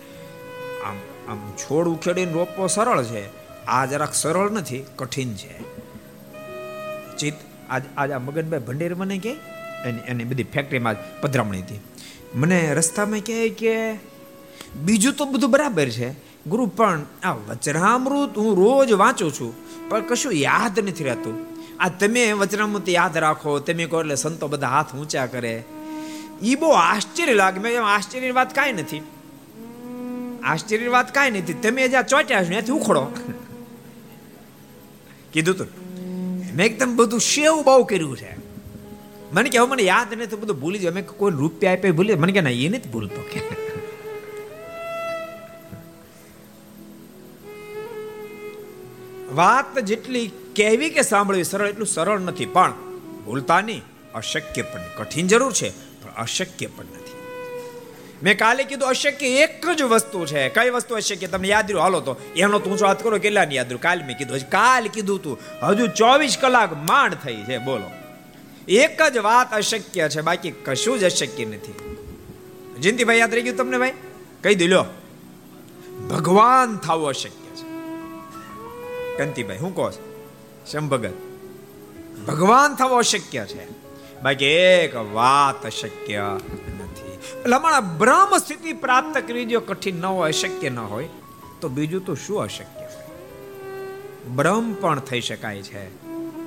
[0.84, 0.98] આમ
[1.30, 3.24] આમ છોડ ઉખેડીને રોપવો સરળ છે.
[3.66, 5.77] આ જરાક સરળ નથી, કઠિન છે.
[7.20, 7.36] ચિત્ત
[7.70, 9.36] આજ આજ આ મગનભાઈ ભંડેર મને કે
[9.86, 11.80] એની એની બધી ફેક્ટરીમાં પધરામણી હતી.
[12.36, 14.00] મને રસ્તામાં કહે કે,
[14.76, 16.14] બીજું તો બધું બરાબર છે.
[16.48, 19.54] ગુરુ પણ આ વચરામૃત હું રોજ વાંચું છું,
[19.90, 21.46] પણ કશું યાદ નથી રહેતું.
[21.80, 25.64] આ તમે વચનામૃત યાદ રાખો, તમે કહો એટલે સંતો બધા હાથ ઊંચા કરે.
[26.42, 29.02] એ બહુ આશ્ચર્ય લાગે, મેં આશ્ચર્યની વાત કાંઈ નથી.
[30.44, 31.54] આશ્ચર્યની વાત કાંઈ નથી.
[31.54, 33.02] તમે જ્યાં ચોટ્યા છો, ત્યાંથી ઉખડો.
[35.34, 35.87] કીધું તું.
[36.58, 38.38] મેં એકદમ બધું શેવ બહુ કર્યું છે.
[39.32, 42.16] મને કે હવે મને યાદ નથી બધું ભૂલી જાય મેં કોઈ રૂપિયા આપે ભૂલી.
[42.16, 43.22] મને કે ના, એ નથી ભૂલતો.
[43.22, 43.42] કે
[49.32, 52.46] વાત જેટલી કહેવી કે સાંભળવી, સરળ, એટલું સરળ નથી.
[52.46, 52.74] પણ
[53.26, 53.82] ભૂલતા નહીં.
[54.16, 55.70] અશક્ય પણ, કઠિન જરૂર છે,
[56.04, 57.07] પણ અશક્ય પણ નથી.
[58.24, 60.50] મેં કાલે કીધું અશક્ય એક જ વસ્તુ છે.
[60.50, 61.82] કઈ વસ્તુ અશક્ય તમને યાદ રહ્યું?
[61.82, 63.82] હાલો તો, એનો તું વાત કરો, કેટલાની યાદ રહ્યું?
[63.82, 65.40] કાલે મેં કીધું કાલ કીધું તું.
[65.64, 67.92] હજુ ચોવીસ કલાક માંડ થઈ છે, બોલો.
[68.68, 71.98] એક જ વાત અશક્ય છે, બાકી કશું જ અશક્ય નથી.
[72.80, 73.94] જયંતિભાઈ, યાદ રહી ગયું તમને ભાઈ?
[74.44, 74.86] કહી દિલો
[76.10, 77.68] ભગવાન થવું અશક્ય છે.
[79.18, 79.92] કંતિભાઈ, હું કહો
[80.72, 81.14] શંભગત.
[82.28, 83.68] ભગવાન થવો અશક્ય છે.
[84.22, 86.40] બાકી એક વાત અશક્ય
[87.46, 91.10] નથી અમારા બ્રહ્મ સ્થિતિ પ્રાપ્ત કરવી જો કઠિન ન હોય, અશક્ય ન હોય,
[91.62, 92.88] તો બીજું તો શું અશક્ય
[94.36, 96.04] બ્રહ્મ પણ થઈ શકાય છે.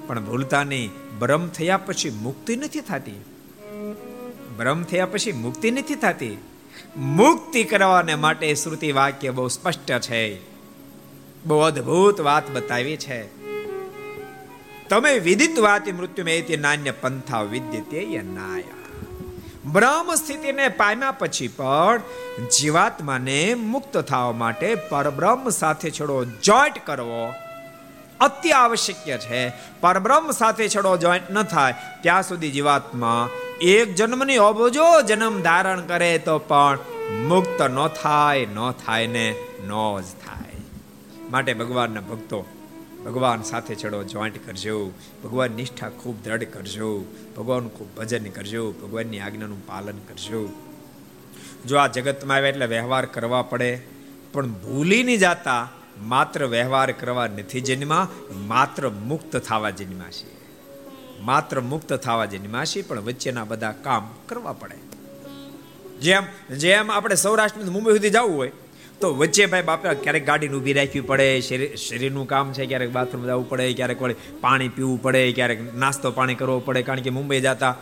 [0.06, 3.24] પણ ભૂલતા નહીં બ્રહ્મ થયા પછી મુક્તિ નથી થતી.
[4.56, 6.38] બ્રહ્મ થયા પછી મુક્તિ નથી થતી.
[6.96, 10.50] મુક્તિ કરવાને માટે શ્રુતિ વાક્ય બહુ સ્પષ્ટ છે.
[11.44, 13.40] બહુ અદ્ભુત વાત બતાવી છે.
[14.88, 18.79] તમે વિદિત વાત મૃત્યુ મેં નાન્ય પંથા વિદ્યતે નાયા.
[19.66, 22.00] બ્રહ્મ સ્થિતિને પામ્યા પછી પણ
[22.56, 27.34] જીવાત્માને મુક્ત થવા માટે પરબ્રહ્મ સાથે છોડો જોઈન્ટ કરવો
[28.20, 29.52] અતિ આવશ્યક છે.
[29.80, 33.28] પરબ્રહ્મ સાથે છડો જોઈન્ટ ન થાય, ત્યાં સુધી જીવાત્મા
[33.60, 36.78] એક જન્મની અબજો જન્મ ધારણ કરે તો પણ
[37.28, 39.34] મુક્ત ન થાય ન થાય ને
[39.66, 40.60] ન જ થાય.
[41.30, 42.46] માટે ભગવાનના ભક્તો
[43.04, 44.92] ભગવાન સાથે ચડો, જોઈન્ટ કરજો.
[45.24, 47.04] ભગવાન નિષ્ઠા ખૂબ દ્રઢ કરજો.
[47.36, 48.72] ભગવાન ખૂબ ભજન કરજો.
[48.72, 50.48] ભગવાનની આજ્ઞાનું પાલન કરજો.
[51.66, 53.82] જો આ જગતમાં આવે એટલે વ્યવહાર કરવા પડે.
[54.32, 55.68] પણ ભૂલી નહીં જાતા,
[56.02, 60.40] માત્ર વ્યવહાર કરવા નથી જન્મા, માત્ર મુક્ત થવા જન્મા છે
[61.20, 64.74] માત્ર મુક્ત થવા જન્મા છે પણ વચ્ચેના બધા કામ કરવા પડે.
[66.00, 66.22] જેમ
[66.56, 68.52] જેમ આપણે સૌરાષ્ટ્ર મુંબઈ સુધી જવું હોય
[69.00, 73.26] તો વચ્ચે ભાઈ બાપા ક્યારેક ગાડીને ઊભી રાખવી પડે, શરીર, શરીરનું કામ છે, ક્યારેક બાથરૂમ
[73.26, 77.40] જવું પડે, ક્યારેક વળી પાણી પીવું પડે, ક્યારેક નાસ્તો પાણી કરવો પડે, કારણ કે મુંબઈ
[77.40, 77.76] જતા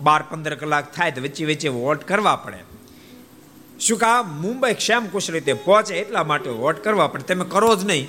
[0.00, 2.72] બાર પંદર કલાક થાય તો વચ્ચે વચ્ચે વોટ કરવા પડે.
[3.80, 7.34] શું કામ મુંબઈ ક્ષેમ કુશ રીતે પહોંચે એટલા માટે વોટ કરવા પડે.
[7.34, 8.08] તમે કરો જ નહીં.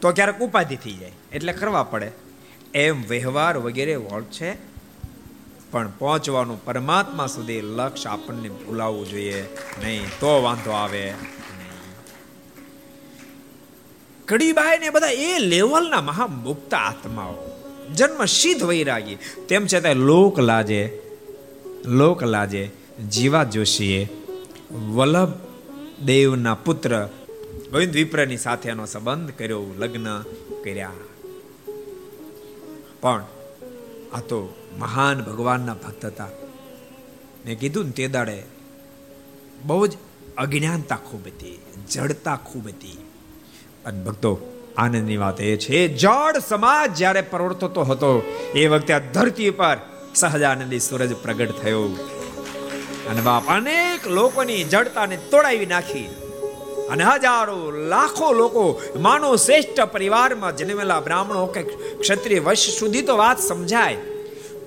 [0.00, 1.12] તો ક્યારેક ઉપાધિ થઈ જાય.
[1.32, 2.12] એટલે કરવા પડે.
[2.74, 4.77] એમ વ્યવહાર વગેરે વોટ છે.
[5.70, 9.42] પણ પહોંચવાનું પરમાત્મા સુધી લક્ષ્ય આપણને ભૂલાવવું જોઈએ.
[9.84, 11.14] નહીં તો વાંધો આવે
[14.24, 17.34] કડીબાઈ ને બધા એ લેવલના મહા મુક્ત આત્માઓ.
[17.94, 19.18] જન્મ સિદ્ધ વૈરાગી.
[19.48, 21.02] તેમ છતાં લોક લાજે
[21.84, 22.70] લોક લાજે,
[23.10, 24.08] જીવા જોશીએ.
[24.70, 25.32] વલ્લભ
[26.04, 27.08] દેવના પુત્ર
[27.70, 30.22] ગોવિંદ વિપ્રની સાથેનો સંબંધ કર્યો, લગ્ન
[30.64, 30.92] કર્યા.
[33.00, 33.24] પણ
[34.12, 36.28] આ તો મહાન ભગવાનના ભક્ત હતા.
[37.46, 38.42] મેં કીધું ને તે દાડે
[39.64, 39.96] બહુ જ
[40.36, 43.10] અજ્ઞાનતા ખૂબ હતી, જડતા ખૂબ હતી.
[43.86, 44.38] અને ભક્તો,
[44.76, 49.76] આનંદની વાત એ છે, જડ સમાજ જ્યારે પ્રવર્તતો હતો, એ વખતે આ ધરતી પર
[50.14, 51.82] સહજાનંદી સૂરજ પ્રગટ થયો.
[53.10, 56.06] અને બાપ અનેક લોકોની જડતાને તોડાવી નાખી.
[56.90, 61.62] અને હજારો, લાખો લોકો માનો શ્રેષ્ઠ પરિવારમાં જન્મેલા બ્રાહ્મણો કે
[62.00, 63.96] ક્ષત્રિય વશ સુધી તો વાત સમજાય.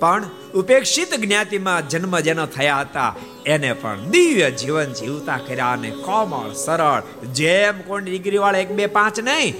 [0.01, 6.53] પણ ઉપેક્ષિત જ્ઞાતિમાં જન્મ જેના થયા હતા, એને પણ દિવ્ય જીવન જીવતા કર્યા અને કોમળ,
[6.53, 9.55] સરળ, જેમ કોણ ડિગ્રી વાળા એક બે પાંચ નહીં,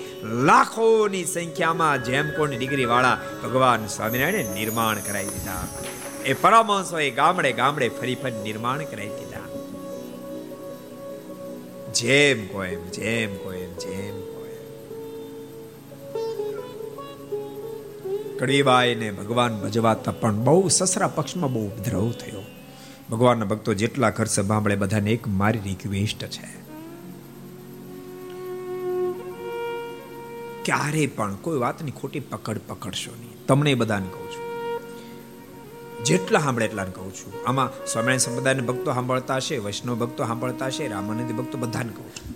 [0.45, 5.67] લાખોની સંખ્યામાં જેમ કોણ ડિગ્રી વાળા ભગવાન સ્વામિનારાયણ નિર્માણ કરાવી દીધા.
[6.25, 9.45] એ પરમહંસોએ ગામડે ગામડે ફરી ફરી નિર્માણ કરાવી દીધા.
[11.93, 13.70] જેમ કોઈ જેમ કોઈ
[18.41, 22.41] કડીબાઈને ભગવાન ભજવાતા પણ બહુ સસરા પક્ષમાં બહુ ઉપદ્રવ થયો.
[23.12, 26.62] ભગવાનના ભક્તો જેટલા ઘર સાંભળે બધાને એક મારી રિક્વેસ્ટ છે.
[30.65, 33.45] ક્યારે પણ કોઈ વાતની ખોટી પકડ પકડશો નહીં.
[33.45, 34.43] તમને બધાને કહું છું.
[36.04, 37.47] જેટલા સાંભળે એટલાને કહું છું.
[37.47, 42.36] આમાં સ્વામિનારાયણ સંપ્રદાયના ભક્તો સાંભળતા હશે, વૈષ્ણવ ભક્તો સાંભળતા હશે, રામાનંદી ભક્તો બધાને કહું છું.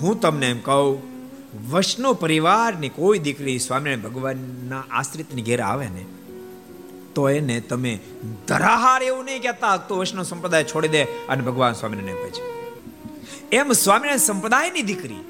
[0.00, 1.13] હું તમને એમ કહું
[1.54, 6.04] વૈષ્ણવ પરિવારની કોઈ દીકરી સ્વામિનારાયણ ભગવાનના આશ્રિતની ઘેર આવે ને,
[7.14, 7.92] તો એને તમે
[8.48, 12.48] ધરાહાર એવું નહીં કહેતા તો વૈષ્ણવ સંપ્રદાય છોડી દે અને ભગવાન સ્વામિનારાયણ પછી
[13.52, 15.22] એમ સ્વામિનારાયણ સંપ્રદાયની દીકરી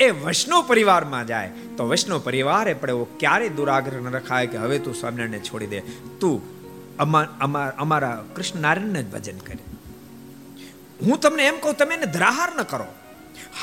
[0.00, 4.82] એ વૈષ્ણવ પરિવારમાં જાય, તો વૈષ્ણવ પરિવારે પણ એવો ક્યારે દુરાગ્રહ ન રખાય કે હવે
[4.84, 5.80] તું સ્વામિનારાયણને છોડી દે.
[6.20, 6.36] તું
[6.98, 9.62] અમારા કૃષ્ણ નારાયણને જ ભજન કરે.
[11.06, 12.88] હું તમને એમ કહું, તમે એને ધરાહાર ન કરો.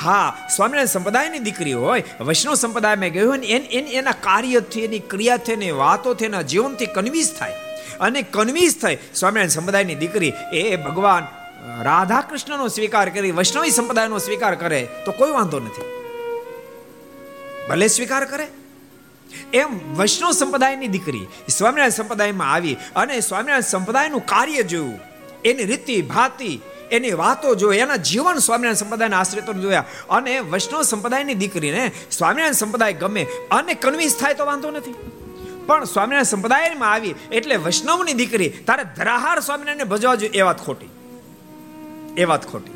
[0.00, 5.70] હા, સ્વામિનારાયણ સંપ્રદાયની દીકરી હોય, વૈષ્ણવ સંપ્રદાયમાં ગયો હોય ને, એના કાર્યથી એની ક્રિયાથી એની
[5.70, 7.52] વાતોથી એના જીવનથી કન્વિન્સ થાય.
[8.00, 8.98] અને કન્વિન્સ થાય.
[9.14, 11.26] સ્વામિનારાયણ સંપ્રદાયની દીકરી એ ભગવાન
[11.82, 15.82] રાધા કૃષ્ણનો સ્વીકાર કરી, વૈષ્ણવી સંપ્રદાયનો સ્વીકાર કરે, તો કોઈ વાંધો નથી.
[17.68, 18.46] ભલે સ્વીકાર કરે.
[19.52, 25.00] એમ વૈષ્ણવ સંપ્રદાયની દીકરી સ્વામિનારાયણ સંપ્રદાયમાં આવી અને સ્વામિનારાયણ સંપ્રદાયનું કાર્ય જોયું.
[25.44, 26.60] એની રીતિ, ભાતી
[26.94, 29.84] એની વાતો જોઈ, એના જીવન સ્વામિનારાયણ સંપ્રદાયના આશ્રિતો જોયા.
[30.10, 34.94] અને વૈષ્ણવ સંપ્રદાયની દીકરીને સ્વામિનારાયણ સંપ્રદાય ગમે અને કન્વિન્સ થાય તો વાંધો નથી.
[35.66, 40.86] પણ સ્વામિનારાયણ સંપ્રદાયમાં આવી એટલે વૈષ્ણવની દીકરી, તારે ધરાહાર સ્વામિનારાયણને ભજવા જોઈએ, એ વાત ખોટી.
[42.16, 42.70] એ વાત ખોટી.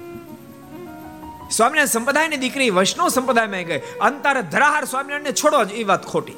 [1.51, 6.33] સ્વામિનારાયણ સંપ્રદાયની દીકરી વૈષ્ણવ સંપ્રદાયમાં ગઈ અંતર ધરાહાર સ્વામિનારાયણને છોડો એ વાત ખોટી.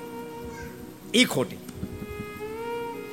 [1.15, 1.57] એ ખોટી.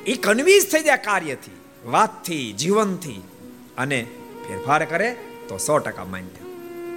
[0.06, 1.50] એ કન્વિન્સ થઈ જાય કાર્યથી,
[1.90, 3.22] વાતથી, જીવનથી.
[3.78, 4.06] અને
[4.48, 5.16] ફેરફાર કરે
[5.48, 6.44] તો સો ટકા માન્ય.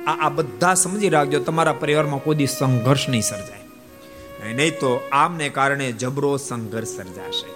[0.06, 4.54] આ આ બધા સમજી રાખજો, તમારા પરિવારમાં કોઈ સંઘર્ષ નહીં સર્જાય.
[4.54, 7.49] નહીં તો આમને કારણે જબરો સંઘર્ષ સર્જાશે.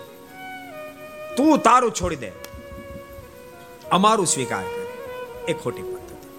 [1.36, 2.32] તું તારું છોડી દે.
[3.92, 4.86] અમારું સ્વીકાર કરે.
[5.52, 6.30] એ ખોટી પદ્ધતિ.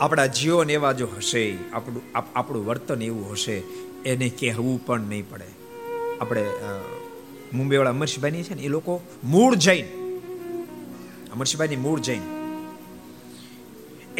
[0.00, 2.02] આપણા જીવન એવા જો હશે, આપણું
[2.38, 3.62] આપણું વર્તન એવું હશે,
[4.06, 5.48] એને કહેવું પણ નહીં પડે.
[6.20, 6.46] આપણે
[7.52, 9.84] મુંબઈવાળા અમરશીભાઈ છે ને, એ લોકો મૂળ જૈન.
[11.36, 12.24] અમરશીભાઈની મૂળ જૈન.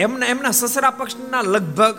[0.04, 1.96] એમના એમના સસરા પક્ષના લગભગ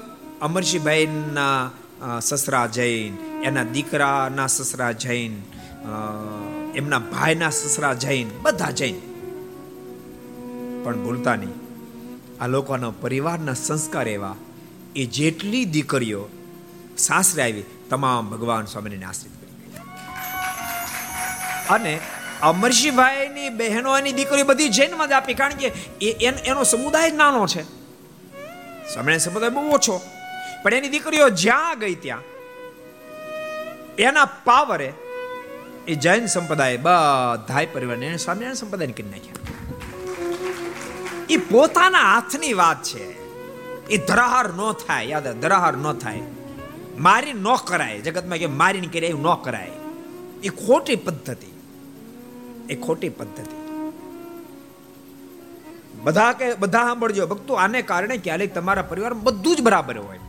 [0.47, 3.13] અમરશીભાઈના સસરા જૈન,
[3.43, 5.34] એના દીકરાના સસરા જૈન
[6.80, 8.97] એમના ભાઈના સસરા જૈન, બધા જૈન.
[10.84, 11.55] પણ ભૂલતા નહીં.
[12.41, 14.36] આ લોકોના પરિવારના સંસ્કાર એવા
[14.95, 16.22] એ જેટલી દીકરીઓ
[16.97, 19.55] સાસરે આવી, તમામ ભગવાન સ્વામીને આશ્રિત કરી
[21.76, 21.93] અને
[22.41, 25.33] અમરશીભાઈની બહેનો એની દીકરી બધી જૈનમાં જ આપી.
[25.33, 25.67] કારણ કે
[26.45, 27.63] એનો સમુદાય નાનો છે.
[27.63, 30.01] સ્વામિનારાયણ સમુદાય બહુ ઓછો.
[30.63, 32.21] પણ એની દીકરીઓ જ્યાં ગઈ ત્યાં,
[33.99, 34.93] એના પાવરે
[35.88, 39.35] એ જૈન સંપ્રદાય બધાય પરિવાર એને સ્વામિનારાયણ સંપ્રદાય કરી નાખ્યા.
[41.29, 43.05] એ પોતાના હાથની વાત છે.
[43.88, 46.21] એ ધરાહાર ન થાય, યાદ ધરાહાર ન થાય.
[46.99, 49.71] મારી ન કરાય, જગતમાં કે મારીને કરે એવું ન કરાય.
[50.43, 51.57] એ ખોટી પદ્ધતિ.
[52.70, 53.57] એ ખોટી પદ્ધતિ.
[56.03, 60.20] બધા કે, બધા સાંભળજો, ભક્તો, આને કારણે ક્યારેક તમારા પરિવાર બધું જ બરાબર હોય.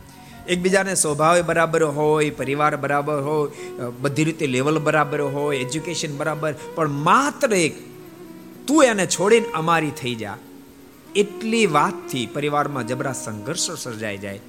[0.47, 6.87] એકબીજાને સ્વભાવ બરાબર હોય, પરિવાર બરાબર હોય બધી રીતે લેવલ બરાબર હોય, એજ્યુકેશન બરાબર, પણ
[6.89, 7.75] માત્ર એક,
[8.67, 10.37] તું એને છોડીને અમારી થઈ જા.
[11.15, 14.39] એટલી વાતથી પરિવારમાં જબરા સંઘર્ષો સર્જાઈ જાય,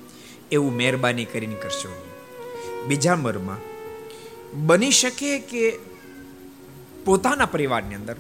[0.53, 1.93] એવું મહેરબાની કરીને કરશો.
[2.88, 3.61] બીજા મરમાં,
[4.66, 5.64] બની શકે કે
[7.05, 8.16] પોતાના પરિવારની અંદર.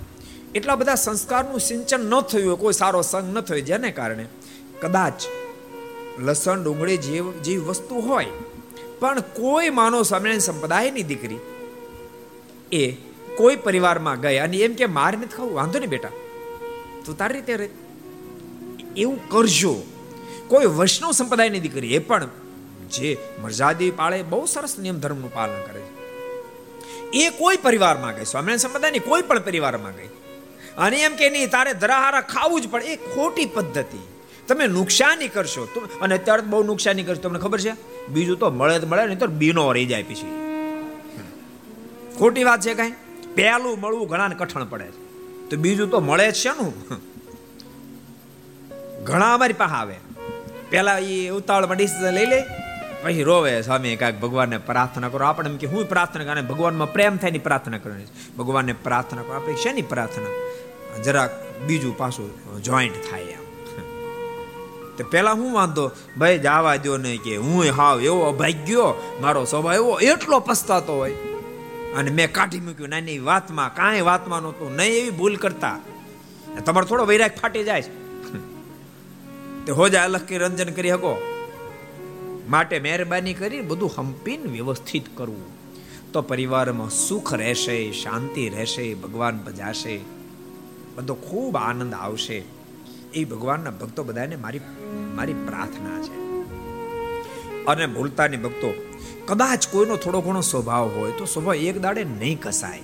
[0.54, 4.24] એટલા બધા સંસ્કારનું સિંચન ન થયું હોય, કોઈ સારો સંગ ન થયો જેને કારણે
[4.82, 5.18] કદાચ
[6.18, 8.32] લસણ, ડુંગળી જેવી જેવી વસ્તુ હોય,
[9.00, 11.40] પણ કોઈ માનવ સ્વામિનારાયણ સંપ્રદાયની દીકરી
[12.72, 12.82] એ
[13.36, 16.14] કોઈ પરિવારમાં ગઈ અને એમ કે મારે નથી ખાવું, વાંધો નહીં બેટા,
[17.04, 17.68] તું તારી રીતે રહે
[18.96, 19.74] એવું કરજો.
[20.48, 22.28] કોઈ વૈષ્ણવ સંપ્રદાયની દીકરી એ પણ
[22.90, 23.10] જે
[23.42, 25.99] મરજાદી પાળે બહુ સરસ નિયમ ધર્મનું પાલન કરે છે.
[27.12, 30.08] એ કોઈ પરિવારમાં ગઈ સ્વામિનારાયણ સંપ્રદાયની કોઈ પણ પરિવારમાં ગઈ
[30.78, 32.84] અને એમ કે નહીં, તારે ધરાહારા ખાવું જ પડે.
[32.84, 33.98] એ ખોટી પદ્ધતિ.
[34.48, 35.68] તમે નુકસાની કરશો
[36.00, 37.72] અને અત્યારે બહુ નુકસાની કરશો, તમને ખબર છે?
[38.08, 40.30] બીજું તો મળે જ મળે નહીં તો બીનો રહી જાય પછી.
[42.18, 42.92] ખોટી વાત છે કઈ?
[43.34, 45.48] પહેલું મળવું ઘણાને કઠણ પડે છે.
[45.50, 46.74] તો બીજું તો મળે જ છે નું.
[49.04, 49.94] ઘણા અમારી પાસે આવે.
[50.70, 52.40] પેલા એ ઉતાવળમાં ડિસિઝન લઈ લે
[53.02, 55.26] પછી રોવે, સ્વામી, કાંઈક ભગવાનને પ્રાર્થના કરો.
[55.26, 58.04] આપણે એમ કે, હું પ્રાર્થના કરે ભગવાનમાં પ્રેમ થાયની પ્રાર્થના કરવાની
[58.38, 59.32] ભગવાનને પ્રાર્થના કરો.
[59.32, 60.26] આપણે શેની પ્રાર્થના?
[61.02, 61.30] જરાક
[61.60, 63.40] બીજું પાછું જોઈન્ટ થાય એમ.
[64.96, 69.74] તો પેલા હું વાંધો, ભાઈ, જવા દો ને કે હું હાવ એવો અભાગ્યો, મારો સ્વભાવ
[69.74, 71.12] એવો એટલો પસ્તાતો હોય.
[71.96, 72.88] અને મેં કાઢી મૂક્યું.
[72.88, 75.78] નાની વાતમાં, કાંઈ વાતમાં નહોતું, નહીં એવી ભૂલ કરતા.
[76.66, 77.82] તમારો થોડો વૈરાગ ફાટી જાય
[79.66, 81.39] તે હો જાય અલગ રંજન કરી શકો?
[82.50, 85.60] માટે મહેરબાની કરી બધું હંપીને વ્યવસ્થિત કરવું.
[86.12, 90.00] તો પરિવારમાં સુખ રહેશે, શાંતિ રહેશે, ભગવાન ભજાશે
[90.94, 92.42] બધો ખૂબ આનંદ આવશે.
[93.14, 94.60] એ ભગવાનના ભક્તો બધાને મારી
[95.14, 96.16] મારી પ્રાર્થના છે.
[97.64, 98.74] અને ભૂલતાની ભક્તો,
[99.26, 102.80] કદાચ કોઈનો થોડો ઘણો સ્વભાવ હોય તો સ્વભાવ એક દાડે નહીં કસાય.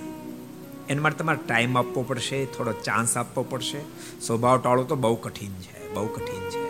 [0.89, 3.79] એના માટે તમારે ટાઈમ આપવો પડશે, થોડો ચાન્સ આપવો પડશે.
[4.21, 6.66] સ્વભાવ ટાળો તો બહુ કઠિન છે, બહુ કઠિન છે.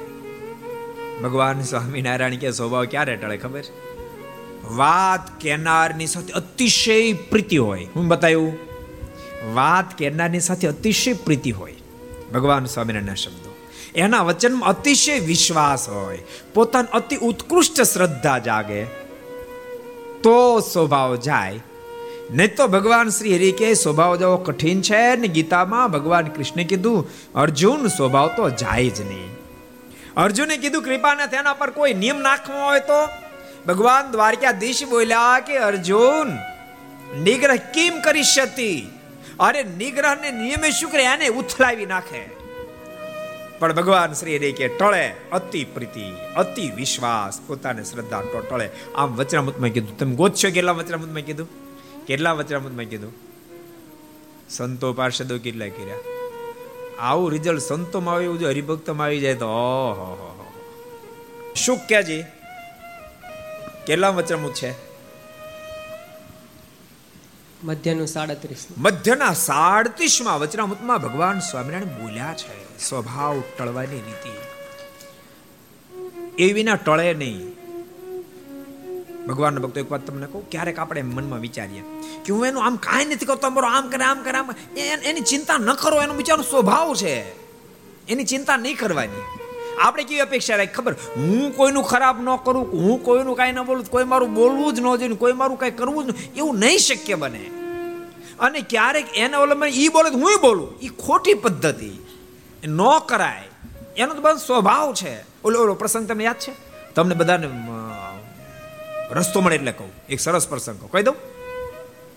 [1.24, 3.64] ભગવાન સ્વામિનારાયણ કે સ્વભાવ ક્યારે ટળે ખબર?
[4.64, 7.88] વાત કેનારની સાથે અતિશય પ્રીતિ હોય.
[7.96, 8.58] હું બતાવ્યું
[9.54, 11.76] વાત કેનારની સાથે અતિશય પ્રીતિ હોય.
[12.34, 13.56] ભગવાન સ્વામિનારાયણના શબ્દો.
[13.96, 16.20] એના વચનમાં અતિશય વિશ્વાસ હોય.
[16.54, 18.84] પોતાની અતિ ઉત્કૃષ્ટ શ્રદ્ધા જાગે.
[20.24, 21.60] તો સ્વભાવ જાય.
[22.32, 27.08] નહીં તો ભગવાન શ્રી હરિ કે સ્વભાવ જવો કઠિન છે ને ગીતામાં ભગવાન કૃષ્ણે કીધું,
[27.36, 29.47] અર્જુન, સ્વભાવ તો જાય જ નહીં.
[30.18, 33.10] અર્જુને કીધું, કૃપાને તેના પર કોઈ નિયમ નાખવો હોય તો?
[33.68, 36.28] ભગવાન દ્વારકાધીશ બોલ્યા કે, અર્જુન,
[37.24, 38.90] નિગ્રહ કેમ કરી શતી
[39.40, 41.04] અરે નિગ્રહ ને નિયમે શું કરે?
[41.04, 42.30] એને ઉથલાવી નાખે.
[43.60, 48.70] પણ ભગવાન શ્રી હરિ કે, ટળે, અતિ પ્રીતિ, અતિ વિશ્વાસ, પોતાને શ્રદ્ધા તો ટળે.
[48.96, 51.50] આમ વચરામૃતમાં કીધું, તમે ગોતશો કેટલા વચરામૃતમાં કીધું?
[52.06, 53.14] કેટલા વચરામૃતમાં કીધું?
[54.50, 56.17] સંતો પાર્ષદો કેટલા કર્યા?
[57.00, 60.36] આવું રિઝલ્ટ સંતોમાં આવે એવું જો હરિભક્તમાં આવી જાય તો ઓહો
[61.56, 62.24] શું ક્યાજી
[63.88, 64.76] કેટલા વચરામૃત છે?
[67.64, 74.30] મધ્યનું સાડત્રીસ મધ્યના સાડત્રીસમાં વચનામૃતમાં ભગવાન સ્વામિનારાયણ બોલ્યા છે સ્વભાવ ટળવાની રીતિ
[76.48, 77.57] એ વિના ટળે નહીં.
[79.28, 81.84] ભગવાનના ભક્તો એક વાત તમને કહું, ક્યારેક આપણે મનમાં વિચારીએ
[82.26, 84.52] કે હું એનું આમ કાંઈ નથી કરતો મારો આમ કરે આમ કરે, આમ
[84.82, 87.32] એની ચિંતા ન કરો, એનો બિચારો સ્વભાવ છે.
[88.08, 89.22] એની ચિંતા નહીં કરવાની.
[89.82, 90.74] આપણે કેવી અપેક્ષા રાખી?
[90.74, 90.96] ખબર?
[91.18, 94.96] હું કોઈનું ખરાબ ન કરું, હું કોઈનું કાંઈ ન બોલું, કોઈ મારું બોલવું જ ન
[94.96, 97.52] જોઈએ, કોઈ મારું કાંઈ કરવું જ એવું નહીં શક્ય બને.
[98.40, 100.80] અને ક્યારેક એના અવલંબન એ બોલે હું બોલું.
[100.82, 101.92] એ ખોટી પદ્ધતિ.
[102.68, 103.44] ન કરાય.
[103.98, 105.26] એનો તો બધો સ્વભાવ છે.
[105.44, 106.52] ઓલો ઓલો પ્રસંગ તમને યાદ છે?
[106.96, 107.48] તમને બધાને
[109.12, 109.92] રસ્તો મળે એટલે કહું.
[110.10, 110.92] એક સરસ પ્રસંગ કહું.
[110.92, 111.16] કહી દઉં?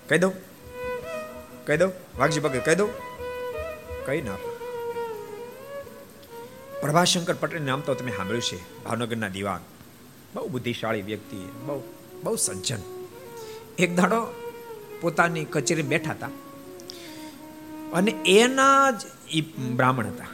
[0.09, 0.33] કહી દઉં?
[1.67, 1.93] કહી દઉં?
[2.19, 2.91] વાઘજી ભગત કહી દઉં?
[4.07, 4.37] કહી ના
[6.81, 8.85] પ્રભાશંકર પટેલ નામ તો તમે સાંભળ્યું છે.
[8.85, 9.61] ભાવનગરના દિવાન.
[10.35, 11.37] બહુ બુદ્ધિશાળી વ્યક્તિ,
[11.67, 11.83] બહુ
[12.23, 12.79] બહુ સજ્જન.
[13.79, 14.21] એક દાડો
[15.01, 16.31] પોતાની કચેરી બેઠા હતા
[17.93, 19.07] અને એના જ
[19.77, 20.27] બ્રાહ્મણ હતા.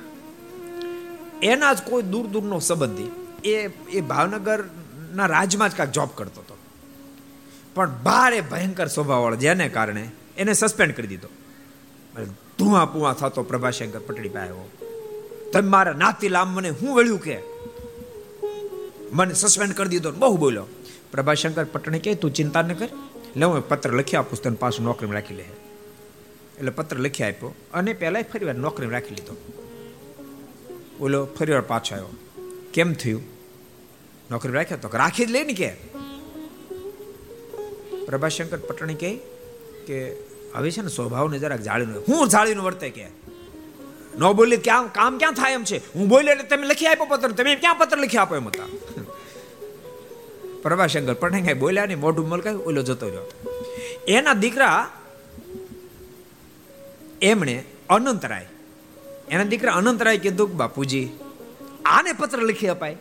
[1.43, 3.11] એના જ કોઈ દૂર દૂરનો સંબંધી.
[3.45, 6.43] એ એ ભાવનગરના રાજમાં જ કાંઈક જોબ કરતો
[7.77, 10.05] પણ ભારે ભયંકર સ્વભાવવાળો જેને કારણે
[10.39, 11.29] એને સસ્પેન્ડ કરી દીધો.
[12.59, 14.71] ધુઆ પુઆ થતો પ્રભાશંકર પટડી પાસે આવ્યો.
[15.53, 17.39] તમે મારા નાતી લામ મને હું વળ્યું કે?
[19.13, 20.67] મને સસ્પેન્ડ કરી દીધો બહુ બોલ્યો.
[21.13, 22.89] પ્રભાશંકર પટણી કે તું ચિંતા ન કર.
[23.37, 25.47] લે, હું પત્ર લખી આપું તને પાછું નોકરીમાં રાખી લે
[26.59, 29.35] એટલે પત્ર લખી આપ્યો અને પહેલાં ફરી વાર નોકરી રાખી લીધો.
[30.99, 32.13] બોલો ફરી વાર પાછો આવ્યો.
[32.73, 33.23] કેમ થયું?
[34.31, 35.96] નોકરી રાખ્યો તો રાખી જ લે ને કે?
[38.07, 39.13] પ્રભાશંકર પટણી કહે
[39.87, 39.99] કે
[40.57, 43.07] હવે છે ને સ્વભાવને જરાક જાળીનું હું જાળીનું વર્તે કે?
[44.19, 45.79] ન બોલી ક્યાં, કામ ક્યાં થાય એમ છે?
[45.95, 48.69] હું બોલ્યો એટલે તમે લખી આપ્યો પત્ર, તમે ક્યાં પત્ર લખી આપો એમ હતા?
[50.63, 53.27] પ્રભાશંકર પટણી કાંઈ બોલ્યા નહીં મોઢું મલકાયું, ઓલો જતો રહ્યો.
[54.09, 54.79] એના દીકરા
[57.23, 57.57] એમણે
[57.89, 58.49] અનંતરાય,
[59.29, 61.07] એના દીકરા અનંતરાય કીધું બાપુજી,
[61.85, 62.97] આને પત્ર લખી અપાય.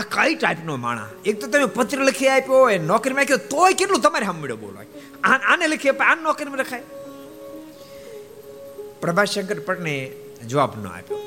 [0.00, 4.00] આ કઈ ટાઈપનો માણા એક તો તમે પત્ર લખી આપ્યો હોય નોકરીમાં આપ્યો, તોય કેટલું
[4.04, 4.88] તમારે સાંભળ્યો બોલવાય?
[5.50, 6.84] આને લખી અપાય આ નોકરીમાં લખાય
[9.02, 9.94] પ્રભાશંકર પટને
[10.50, 11.20] જવાબ ન આપ્યો.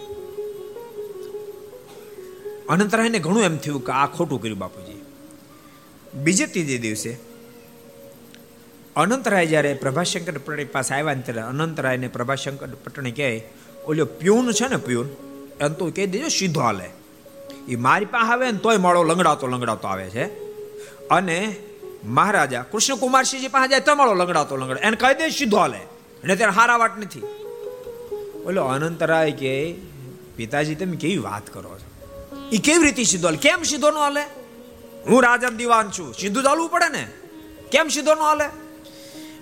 [2.73, 5.01] અનંતરાયને ઘણું એમ થયું કે આ ખોટું કર્યું બાપુજી.
[6.23, 7.11] બીજે ત્રીજે દિવસે
[8.95, 13.29] અનંતરાય જ્યારે પ્રભાશંકર પટણી પાસે આવ્યા ને ત્યારે અનંતરાયને પ્રભાશંકર પટણી કહે
[13.89, 15.07] ઓલો પ્યુન છે ને પ્યુન?
[15.63, 16.87] એમ તો કહી દેજો, સીધો હાલે.
[17.67, 20.25] એ મારી પાસે આવે ને તોય માળો લંગડાતો લંગડાતો આવે છે.
[21.07, 21.55] અને
[22.05, 25.79] મહારાજા કૃષ્ણકુમારસિંહજી પાસે જાય તો માળો લંગડાતો લંગડા એને કહી દે સીધો હાલે.
[26.23, 27.21] એને ત્યારે હારા વાટ નથી.
[28.45, 29.75] ઓલો અનંતરાય કે,
[30.35, 32.17] પિતાજી, તમે કેવી વાત કરો છો?
[32.51, 33.37] એ કેવી રીતે સીધો હાલે?
[33.37, 34.21] કેમ સીધો નો હાલે?
[35.07, 36.13] હું રાજા દિવાન છું.
[36.13, 37.07] સીધું ચાલવું પડે ને?
[37.71, 38.45] કેમ સીધો નો હાલે?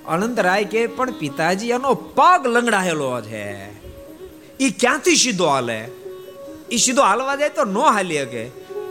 [0.07, 3.71] અનંતરાય કે, પણ પિતાજી, એનો પગ લંગડાયેલો છે.
[4.59, 5.87] એ ક્યાંથી સીધો હાલે?
[6.71, 8.45] એ સીધો હાલવા જાય તો ન હાલી શકે.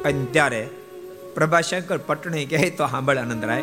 [0.05, 0.68] અને ત્યારે
[1.35, 3.62] પ્રભાશંકર પટણી કહે, તો સાંભળ આનંદરાય,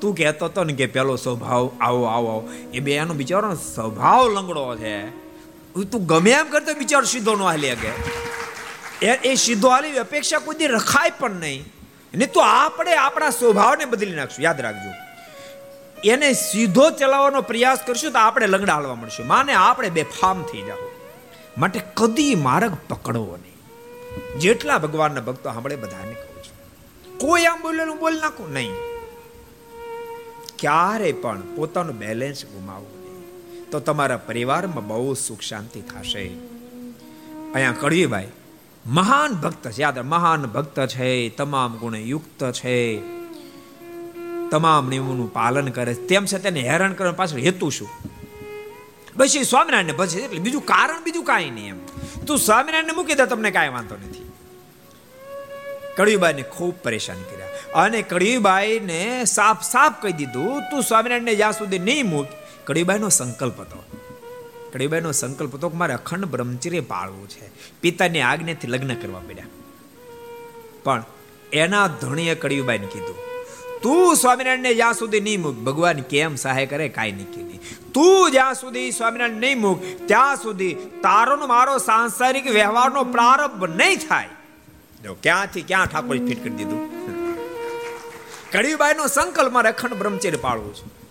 [0.00, 2.48] તું કહેતો હતો ને કે પેલો સ્વભાવ, આવો આવો આવો.
[2.74, 5.10] એ બે એનો બિચારો સ્વભાવ લંગડો છે.
[5.84, 7.90] તું ગમે એમ કરતો બિચારો સીધો ન હાલી શકે.
[9.06, 11.64] એ એ સીધો હાલી અપેક્ષા કોઈ રખાય પણ નહીં.
[12.14, 14.42] ને તો આપણે આપણા સ્વભાવને બદલી નાખશું.
[14.42, 15.06] યાદ રાખજો.
[16.04, 19.26] એને સીધો ચલાવવાનો પ્રયાસ કરશું તો આપણે લંગડા હાલવા મળશું.
[19.26, 20.90] માને આપણે બે ફામ થઈ જાઓ.
[21.58, 23.45] માટે કદી માર્ગ પકડવો નહીં.
[24.38, 27.18] જેટલા ભગવાનના ભક્તો સાંભળે બધાને કહું છું.
[27.18, 28.52] કોઈ આમ બોલેલું બોલ નાખું?
[28.52, 28.70] નહીં.
[30.58, 32.96] ક્યારે પણ પોતાનું બેલેન્સ ગુમાવવું
[33.70, 36.30] તો તમારા પરિવારમાં બહુ સુખ શાંતિ થશે.
[37.54, 38.28] અહીંયા કડવીભાઈ
[38.86, 39.82] મહાન ભક્ત છે.
[39.82, 41.28] યાદ મહાન ભક્ત છે.
[41.28, 43.02] તમામ ગુણે યુક્ત છે.
[44.50, 47.88] તમામ નિયમોનું પાલન કરે તેમ છે તેને હેરાન કરવા પાછળ હેતુ શું?
[49.16, 51.86] બસ એ સ્વામિનારાયણ ભજે એટલે બીજું કારણ બીજું કાંઈ નહીં એમ.
[52.26, 54.32] તું સ્વામિનારાયણ મૂકી દે, તમને કાંઈ વાંધો નથી.
[55.96, 57.46] કળીબાઈને ખૂબ પરેશાન કર્યા.
[57.74, 62.26] અને કળીબાઈને સાફ સાફ કહી દીધું, તું સ્વામિનારાયણને જ્યાં સુધી નહીં મૂક
[62.64, 63.84] કળીબાઈનો સંકલ્પ હતો.
[64.72, 67.50] કળીબાઈનો સંકલ્પ હતો કે મારે અખંડ બ્રહ્મચર્ય પાળવું છે.
[67.80, 69.46] પિતાની આજ્ઞાથી લગ્ન કરવા પડ્યા.
[70.84, 71.04] પણ
[71.52, 73.25] એના ધણીએ કળીબાઈને કીધું
[73.82, 77.60] તું સ્વામિનારાયણને જ્યાં સુધી નહીં મૂક, ભગવાન કેમ સહાય કરે કાંઈ નક્કી નહીં.
[77.92, 84.28] તું જ્યાં સુધી સ્વામિનારાયણ નહીં મૂક, ત્યાં સુધી તારો મારો સાંસારિક વ્યવહારનો પ્રારંભ નહીં થાય.
[85.22, 86.96] ક્યાંથી ક્યાં ઠાકોર ફિટ કરી દીધું?
[88.52, 91.06] કડીબાઈ નો સંકલ્પ મારે અખંડ બ્રહ્મચર્ય પાળવું છે.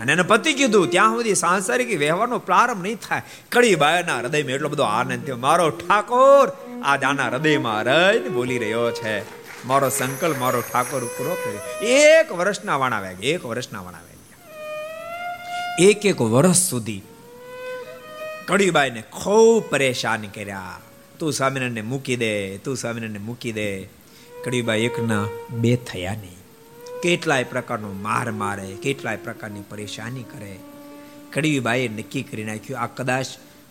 [0.00, 3.22] અને એને પતિ કીધું, ત્યાં સુધી સાંસારિક વ્યવહારનો પ્રારંભ નહીં થાય.
[3.52, 5.36] કડીબાઈના હૃદયમાં એટલો બધો આનંદ થયો.
[5.36, 6.52] મારો ઠાકોર
[6.84, 9.41] આ દાના હૃદયમાં રહીને બોલી રહ્યો છે.
[9.66, 11.86] મારો સંકલ્પ, મારો ઠાકોર પૂરો કર્યો.
[11.86, 14.12] એક વર્ષના વાણા વાગ્યા, એક વર્ષના વાણા વાગ્યા.
[15.78, 17.02] એક એક વર્ષ સુધી
[18.46, 20.80] કડીબાઈને ખૂબ પરેશાન કર્યા.
[21.18, 23.84] તું સ્વામિનારાયણને મૂકી દે, તું સ્વામિનારાયણને મૂકી દે.
[24.44, 26.36] કડીબાઈ એકના બે થયા નહીં.
[27.00, 30.56] કેટલાય પ્રકારનો માર મારે, કેટલાય પ્રકારની પરેશાની કરે.
[31.32, 33.26] કડીબાઈએ નક્કી કરી નાખ્યું, આ કદાચ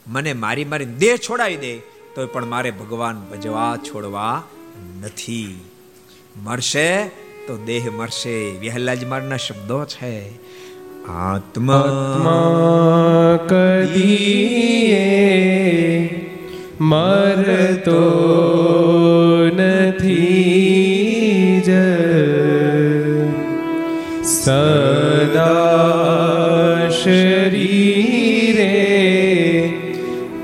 [0.07, 1.77] મને મારી મારી દેહ છોડાવી દે
[2.15, 4.43] તો પણ મારે ભગવાન ભજવા છોડવા
[5.01, 5.70] નથી.
[6.35, 7.11] મરશે
[7.47, 10.29] તો દેહ મરશે વિહલાજ મારના શબ્દો છે.
[11.07, 15.01] આત્મા કદીએ
[16.81, 18.01] મરતો
[19.53, 21.71] નથી જ.
[24.23, 25.69] સદા
[27.03, 28.71] શરીરે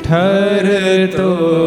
[0.04, 1.67] ઠરતો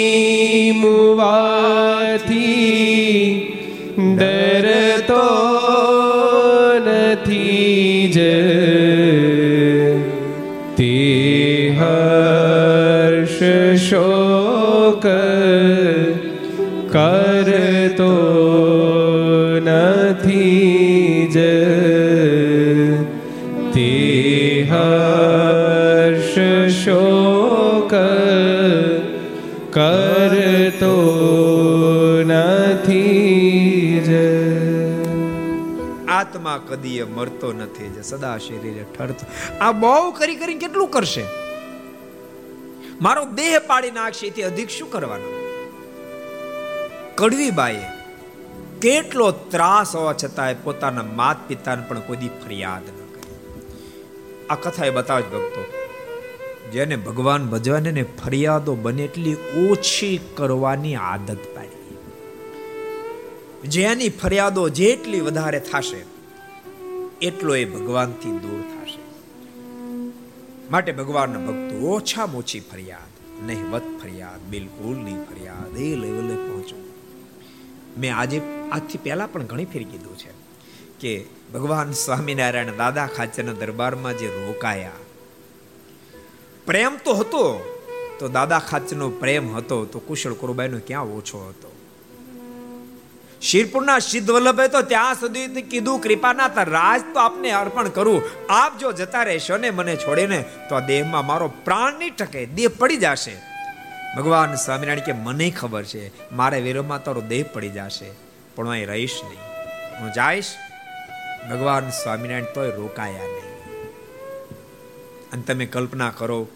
[0.71, 2.41] મુવાથી
[4.15, 5.25] ડરતો
[6.85, 8.17] નથી જ.
[10.77, 13.39] તે હર્ષ
[13.81, 14.20] શોક
[36.31, 39.25] આત્મા કદીએ મરતો નથી, જે સદા શરીરે ઠરતો.
[39.61, 41.25] આ બહુ કરી કરીને કેટલું કરશે?
[43.01, 45.33] મારો દેહ પાડી નાખશે, એથી અધિક શું કરવાનું?
[47.15, 47.89] કડવી બાઈએ,
[48.81, 53.37] કેટલો ત્રાસ હોવા છતાંય પોતાના માત પિતાને પણ કોઈ ફરિયાદ ન કરી.
[54.49, 55.65] આ કથા એ બતાવે ભક્તો,
[56.73, 59.37] જેને ભગવાન ભજવાને ને ફરિયાદો બને એટલી
[59.69, 61.99] ઓછી કરવાની આદત પાડી.
[63.67, 66.10] જેની ફરિયાદો જેટલી વધારે થશે
[67.21, 69.01] એટલો એ ભગવાનથી દૂર થશે.
[70.71, 76.75] માટે ભગવાનના ભક્તો ઓછામાં ઓછી ફરિયાદ, નહીવત ફરિયાદ બિલકુલ નહીં ફરિયાદ, એ લેવલે પહોંચો.
[77.97, 78.41] મેં આજે,
[78.71, 80.31] આજથી પહેલા પણ ઘણી ફેર કીધું છે
[80.99, 84.91] કે ભગવાન સ્વામિનારાયણ દાદા ખાચરના દરબારમાં જે રોકાયા.
[86.65, 87.75] પ્રેમ તો હતો,
[88.19, 91.70] તો દાદા ખાચરનો પ્રેમ હતો, તો કુશળ કુરુબાઈનો ક્યાં ઓછો હતો?
[93.41, 98.21] શિરપુરના સિદ્ધ વલ્લભે તો ત્યાં સુધી કીધું, કૃપાનાથ, રાજ તો આપને અર્પણ કરું.
[98.49, 102.67] આપ જો જતા રહેશો ને મને છોડીને, તો આ દેહમાં મારો પ્રાણ નહીં ટકે, દેહ
[102.77, 103.41] પડી જશે.
[104.17, 108.11] ભગવાન સ્વામિનારાયણ કે, મને ખબર છે, મારે વિરોધમાં તારો દેહ પડી જશે,
[108.55, 109.39] પણ હું અહીં રહીશ નહીં.
[110.01, 110.55] હું જઈશ.
[111.51, 113.51] ભગવાન સ્વામિનારાયણ તોય રોકાયા નહીં.
[115.31, 116.47] અને તમે કલ્પના કરો,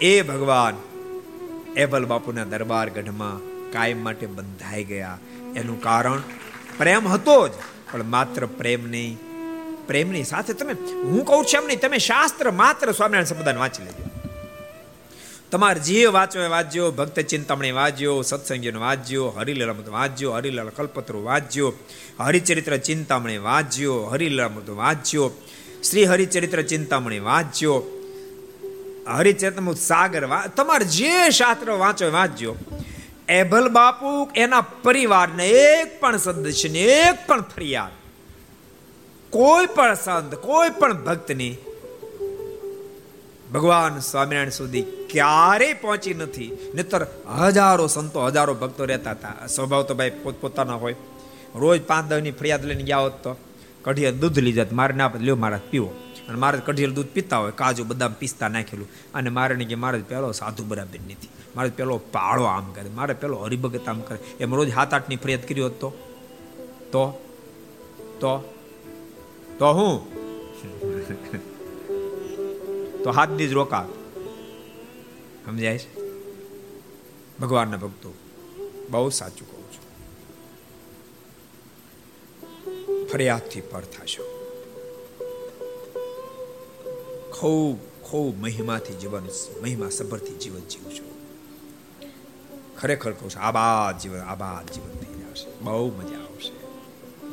[0.00, 0.76] એ ભગવાન
[1.76, 5.18] એબલ બાપુના દરબાર ગઢમાં કાયમ માટે બંધાઈ ગયા.
[5.56, 6.26] એનું કારણ
[6.78, 7.54] પ્રેમ હતો જ,
[7.92, 9.14] પણ માત્ર પ્રેમ નહીં.
[9.88, 10.74] પ્રેમની સાથે તમે,
[11.04, 14.04] હું કહું છું એમ નહીં, તમે શાસ્ત્ર માત્ર સ્વામિનારાયણ સંપ્રદાય વાંચી લેજો.
[15.50, 21.68] તમારે જે વાંચો એ વાંચ્યો ભક્ત ચિંતામણી વાંચ્યો સત્સંગીનો વાંચ્યો હરિલમૃત વાંચ્યો હરિલાલ કલ્પતરુ વાંચ્યો
[22.20, 25.26] હરિચરિત્ર ચિંતામણી વાંચ્યો હરિલમૃત વાંચ્યો
[25.82, 27.76] શ્રી હરિચરિત્ર ચિંતામણી વાંચ્યો
[29.16, 30.24] હરિચરિતમૃત સાગર
[30.56, 32.52] તમારે જે શાસ્ત્ર વાંચો એ વાંચજો.
[33.28, 37.90] એભલ બાપુ એના પરિવારને એક પણ સદસ્યને એક પણ ફરિયાદ.
[39.30, 41.56] કોઈ પણ સંત, કોઈ પણ ભક્તની
[43.54, 46.72] ભગવાન સ્વામિનારાયણ સુધી ક્યારેય પહોંચી નથી.
[46.74, 47.06] નહીતર
[47.38, 49.46] હજારો સંતો, હજારો ભક્તો રહેતા હતા.
[49.46, 50.94] સ્વભાવ તો ભાઈ પોતપોતાના હોય.
[51.54, 53.36] રોજ પાંચ દહની ફરિયાદ લઈને ગયા હોત તો
[53.82, 55.94] કઢીએ દૂધ લીધા મારે ના લ્યો મારા પીવો
[56.28, 58.88] અને મારે કઢિયેલ દૂધ પીતા હોય, કાજુ બદામ પીસતા નાખેલું.
[59.14, 61.28] અને મારે કે મારે પેલો સાધુ બરાબર નથી.
[61.56, 64.18] મારે પેલો પાળો આમ કરે, મારે પેલો હરિભગત આમ કરે.
[64.40, 65.90] એમ રોજ હાથ આઠની ફરિયાદ કરી હોત તો?
[66.90, 68.54] તો?
[69.58, 69.72] તો?
[69.72, 70.16] હું?
[73.04, 73.88] તો હાથ જ રોકા
[75.46, 76.06] સમજાય છે?
[77.38, 78.14] ભગવાનના ભક્તો,
[78.90, 79.86] બહુ સાચું કહું છું.
[83.06, 84.25] ફરિયાદથી પર થશો.
[87.40, 89.22] ખૂબ ખૂબ મહિમાથી જીવન,
[89.62, 91.16] મહિમા સભરથી જીવન જીવશો
[92.78, 96.52] ખરેખર કહું છું, આબાદ જીવન આબાદ જીવન થઈ જશે બહુ મજા આવશે.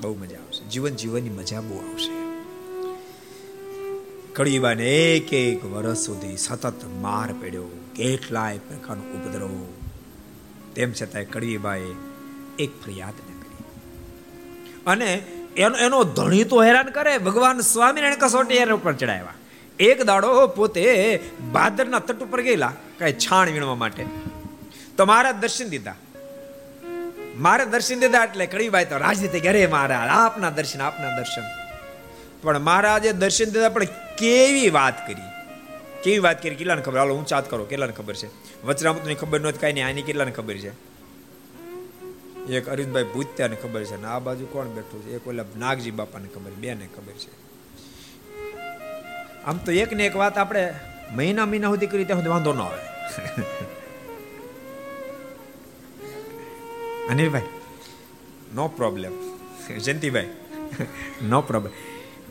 [0.01, 0.69] બહુ મજા આવશે.
[0.69, 2.23] જીવન જીવનની મજા બહુ આવશે.
[4.33, 7.63] કડીબાને એક એક વર્ષ સુધી સતત માર પડ્યો.
[7.95, 9.67] કેટલાય પ્રકારનો ઉપદ્રવ.
[10.75, 11.87] તેમ છતાંય કડવીબાએ
[12.59, 13.63] એક ફરિયાદ ન કરી.
[14.85, 15.13] અને
[15.57, 17.17] એનો એનો ધણી તો હેરાન કરે.
[17.17, 19.33] ભગવાન સ્વામિનારાયણ કસોટી ઉપર ચડાવ્યા.
[19.79, 21.19] એક દાડો પોતે
[21.53, 24.05] ભાદરના તટ ઉપર ગયેલા, કઈ છાણ વીણવા માટે.
[24.97, 25.95] તો મારા દર્શન દીધા.
[27.35, 31.41] મારે દર્શન દીધા એટલે કડીબાઈ તો રાજી થઈ ગયા મહારાજ, આપના દર્શન આપના દર્શન.
[32.41, 33.83] પણ મહારાજે દર્શન દીધા, પણ
[34.17, 35.21] કેવી વાત કરી?
[36.03, 36.55] કેવી વાત કરી?
[36.55, 36.97] કેટલાને ખબર?
[36.97, 38.27] હાલો, હું ચાત કરો, કેટલાને ખબર છે?
[38.63, 40.93] વચરામતની ખબર નહોતી કાંઈ નહીં, આની કેટલાને ખબર છે?
[42.53, 45.15] એક અરવિંદભાઈ ભૂત્યાને ખબર છે, ને આ બાજુ કોણ બેઠું છે?
[45.15, 47.42] એક ઓલા નાગજી બાપાને ખબર બેને ખબર છે.
[49.45, 50.73] આમ તો એક ને એક વાત આપણે
[51.11, 52.81] મહિના મહિના સુધી કરી ત્યાં સુધી વાંધો ન આવે.
[57.09, 57.41] અનિલભાઈ,
[58.55, 59.11] no problem
[59.79, 60.29] Jayantibhai,
[61.21, 61.73] no problem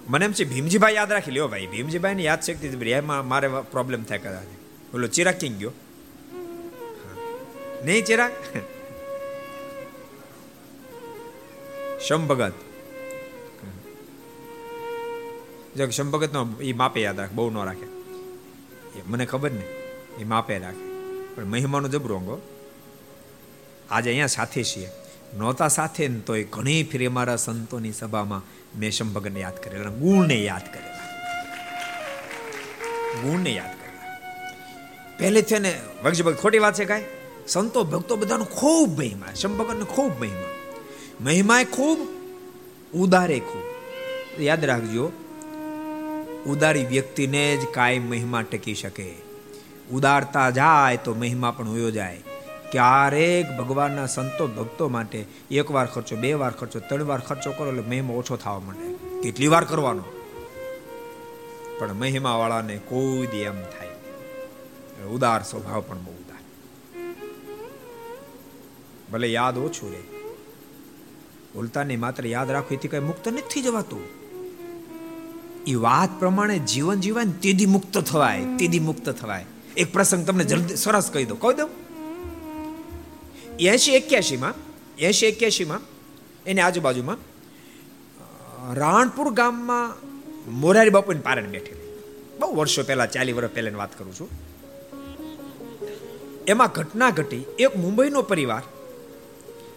[0.08, 1.66] મને એમ છે, ભીમજીભાઈ યાદ રાખી લ્યો ભાઈ.
[1.66, 4.48] ભીમજીભાઈ ને યાદ શક્તિ એમાં મારે પ્રોબ્લેમ થાય કદાચ.
[4.92, 5.72] બોલો, ચિરાગ ક્યાં ગયો?
[7.84, 8.32] નહીં ચિરાગ?
[12.00, 12.26] શમ
[15.76, 17.84] જો શમ નો એ માપે યાદ રાખે, બહુ ન રાખે.
[18.98, 19.64] એ મને ખબર ને
[20.18, 20.92] એ માપે રાખે.
[21.34, 22.40] પણ મહિમાનો જબરોંગો
[23.90, 24.88] આજે અહીંયા સાથે છીએ.
[25.38, 28.42] નહોતા સાથે ને તોય ઘણી ફેરી મારા સંતોની સભામાં
[28.78, 30.96] મેં શંભગને યાદ કરેલા ગુણને યાદ કરેલા.
[33.22, 34.18] ગુણને યાદ કરેલા.
[35.18, 37.04] પહેલેથી ને વગજી ખોટી વાત છે કાંઈ?
[37.48, 40.48] સંતો, ભક્તો બધાનો ખૂબ મહિમા શંભગનનો ખૂબ મહિમા.
[41.20, 41.98] મહિમાએ ખૂબ,
[42.94, 43.62] ઉદારે ખૂબ.
[44.42, 45.12] યાદ રાખજો
[46.46, 49.14] ઉદારી વ્યક્તિને જ કાયમ મહિમા ટકી શકે.
[49.92, 52.22] ઉદારતા જાય તો મહિમા પણ હોયો જાય.
[52.72, 57.68] ક્યારેક ભગવાનના સંતો ભક્તો માટે એક વાર ખર્ચો, બે વાર ખર્ચો, ત્રણ વાર ખર્ચો કરો
[57.68, 59.20] એટલે મહિમા ઓછો થવા માંડે.
[59.20, 60.04] કેટલી વાર કરવાનો?
[61.78, 63.88] પણ મહિમા વાળાને કોઈ દી એમ થાય
[65.04, 66.42] ઉદાર સ્વભાવ પણ બહુ ઉદાર.
[69.12, 70.02] ભલે યાદ ઓછું રહે.
[71.54, 74.21] ભૂલતાને માત્ર યાદ રાખો એથી કઈ મુક્ત નથી જવાતું.
[75.66, 79.44] એ વાત પ્રમાણે જીવન જીવાય તેદી મુક્ત થવાય, તેદી મુક્ત થવાય.
[79.76, 81.70] એક પ્રસંગ તમને જલ્દી સરસ કહી દો કહી દઉં?
[83.58, 84.54] એસી એક્યાસીમાં
[84.98, 85.80] એસી એક્યાસીમાં
[86.46, 87.18] એની આજુબાજુમાં
[88.74, 89.94] રાણપુર ગામમાં
[90.60, 91.98] મોરારી બાપુની પારણ બેઠેલી
[92.40, 94.28] બહુ વર્ષો પહેલા ચાલી વર્ષ પહેલાની વાત કરું છું.
[96.48, 97.44] એમાં ઘટના ઘટી.
[97.58, 98.62] એક મુંબઈનો પરિવાર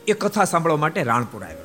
[0.07, 1.64] એ કથા સાંભળવા માટે રાણપુર આવ્યો.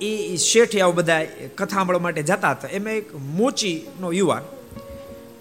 [0.00, 1.24] એ શેઠ આવું બધા
[1.54, 2.68] કથા સાંભળવા માટે જતા હતા.
[2.68, 4.42] એમાં એક મોચીનો યુવાન,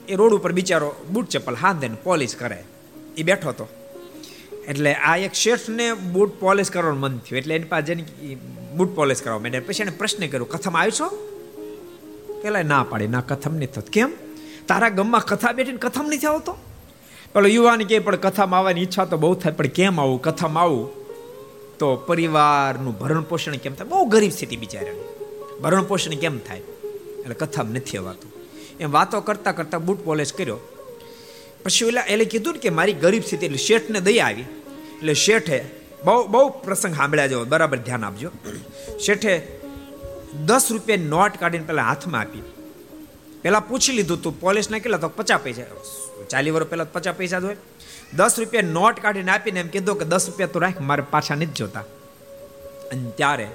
[0.08, 2.64] એ રોડ ઉપર બિચારો બૂટ ચપ્પલ હાંધે ને પોલિશ કરે.
[3.18, 3.68] એ બેઠો હતો.
[4.68, 7.38] એટલે આ એક શેઠને બૂટ પોલિશ કરવાનું મન થયું.
[7.38, 7.96] એટલે એની પાસે
[8.76, 9.62] બૂટ પોલિશ કરવા માંડ્યા.
[9.68, 11.08] પછી એને પ્રશ્ન કર્યો, કથમ આવ્યો છો
[12.42, 13.08] પેલા ના પાડી.
[13.08, 13.90] ના, કથમ નહીં થતો.
[13.92, 14.14] કેમ?
[14.68, 16.58] તારા ગમમાં કથા બેઠીને કથમ નથી આવતો
[17.34, 19.54] પેલો યુવાન કે, પણ કથામાં આવવાની ઈચ્છા તો બહુ થાય.
[19.54, 20.22] પણ કેમ આવું?
[20.22, 20.99] કથામાં આવું?
[21.80, 23.88] તો પરિવારનું ભરણ પોષણ કેમ થાય?
[23.88, 25.02] બહુ ગરીબ સ્થિતિ બિચારાની.
[25.62, 26.58] ભરણ પોષણ કેમ થાય?
[26.58, 28.32] એટલે કથામાં નથી અવાતું.
[28.80, 30.58] એમ વાતો કરતા કરતા બૂટ પોલિશ કર્યો.
[31.64, 34.42] પછી ઓલા એટલે કીધું ને કે મારી ગરીબ સ્થિતિ એટલે શેઠને દઈ આવી.
[34.42, 35.66] એટલે શેઠે
[36.06, 38.32] બહુ બહુ પ્રસંગ સાંભળ્યા જેવો, બરાબર ધ્યાન આપજો.
[39.00, 39.48] શેઠે
[40.46, 42.44] દસ રૂપિયા નોટ કાઢીને પેલા હાથમાં આપી.
[43.42, 44.98] પેલા પૂછી લીધું, તું પોલીસને કેટલા?
[44.98, 45.62] તો પચાસ પૈસા.
[46.30, 47.58] ચાલી વર્ષ પહેલા પચાસ પૈસા જ હોય.
[48.16, 51.46] દસ રૂપિયા નોટ કાઢીને આપીને એમ કીધું કે દસ રૂપિયા તો રાખ, મારે પાછા નથી
[51.46, 51.82] જોતા.
[52.92, 53.48] અને ત્યારે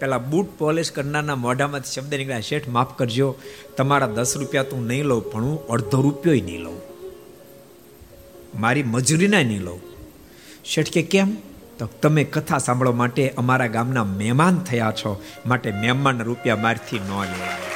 [0.00, 3.38] પેલા બૂટ પોલિશ કરનારના મોઢામાંથી શબ્દ નીકળ્યા, શેઠ, માફ કરજો,
[3.76, 6.80] તમારા દસ રૂપિયા તું નહીં લઉં, પણ હું અડધો રૂપિયો નહીં લઉં.
[8.60, 9.80] મારી મજૂરીના નહીં લઉં.
[10.64, 11.36] શેઠ કે, કેમ?
[11.78, 17.08] તો તમે કથા સાંભળવા માટે અમારા ગામના મહેમાન થયા છો, માટે મહેમાન રૂપિયા મારથી ન
[17.08, 17.70] લેવા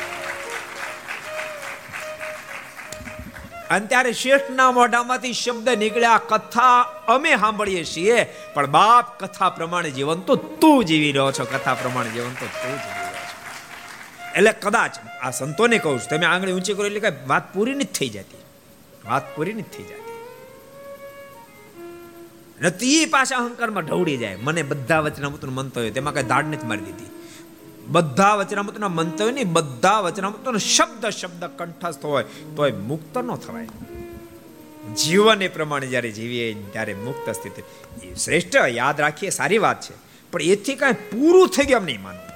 [3.70, 10.20] અને ત્યારે શેઠના મોઢામાંથી શબ્દ નીકળ્યા, કથા અમે સાંભળીએ છીએ, પણ બાપ કથા પ્રમાણે જીવન
[10.20, 14.34] તો તું જીવી રહ્યો છો, કથા પ્રમાણે જીવન તો તું જીવી રહ્યો છો.
[14.36, 14.90] એટલે કદાચ
[15.22, 18.44] આ સંતોને કહું છું, તમે આંગળી ઊંચી કરો એટલે કઈ વાત પૂરી નથી થઈ જતી.
[19.04, 19.94] વાત પૂરી નથી થઈ જતી.
[22.62, 24.36] નથી પાછા અહંકારમાં ઢવડી જાય.
[24.36, 27.23] મને બધા વચનામૃતનું મંતવ્ય તેમાં કઈ દાડ નથી મારી દીધી.
[27.86, 32.24] બધા વચનામૃતના મંતવ્ય નહીં બધા વચનામૃતનો શબ્દ શબ્દ કંઠસ્થ હોય,
[32.56, 33.68] તોય મુક્ત ન થવાય.
[34.94, 37.62] જીવન એ પ્રમાણે જ્યારે જીવીએ, ત્યારે મુક્ત સ્થિતિ.
[38.14, 39.94] શ્રેષ્ઠ, યાદ રાખીએ, સારી વાત છે.
[40.30, 42.34] પણ એથી કાંઈ પૂરું થઈ ગયું એમ નહીં માનવું.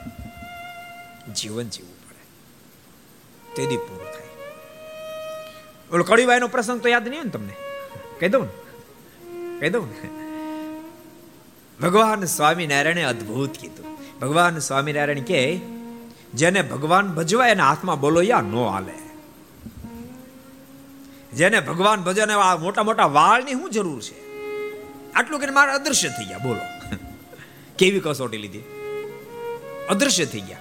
[1.34, 2.24] જીવન જીવવું પડે.
[3.54, 4.28] તેથી પૂરું થાય.
[5.92, 7.52] ઓલો કડીબાઈનો પ્રસંગ તો યાદ નહીં ને તમને?
[8.20, 9.60] કહી દઉં ને?
[9.60, 10.08] કહી દઉં ને?
[11.82, 13.97] ભગવાન સ્વામિનારાયણે અદ્ભુત કીધું.
[14.20, 15.60] ભગવાન સ્વામિનારાયણ કે
[16.34, 18.98] જેને ભગવાન ભજવાય એના હાથમાં બોલોયા નો હાલે.
[21.32, 24.28] જેને ભગવાન ભજને મોટા મોટા વાળની શું જરૂર છે?
[25.12, 26.96] આટલું કરીને મારા અદૃશ્ય થઈ ગયા, બોલો.
[27.78, 28.58] કેવી કસોટી લીધી?
[29.88, 30.56] અદૃશ્ય થઈ ગયા.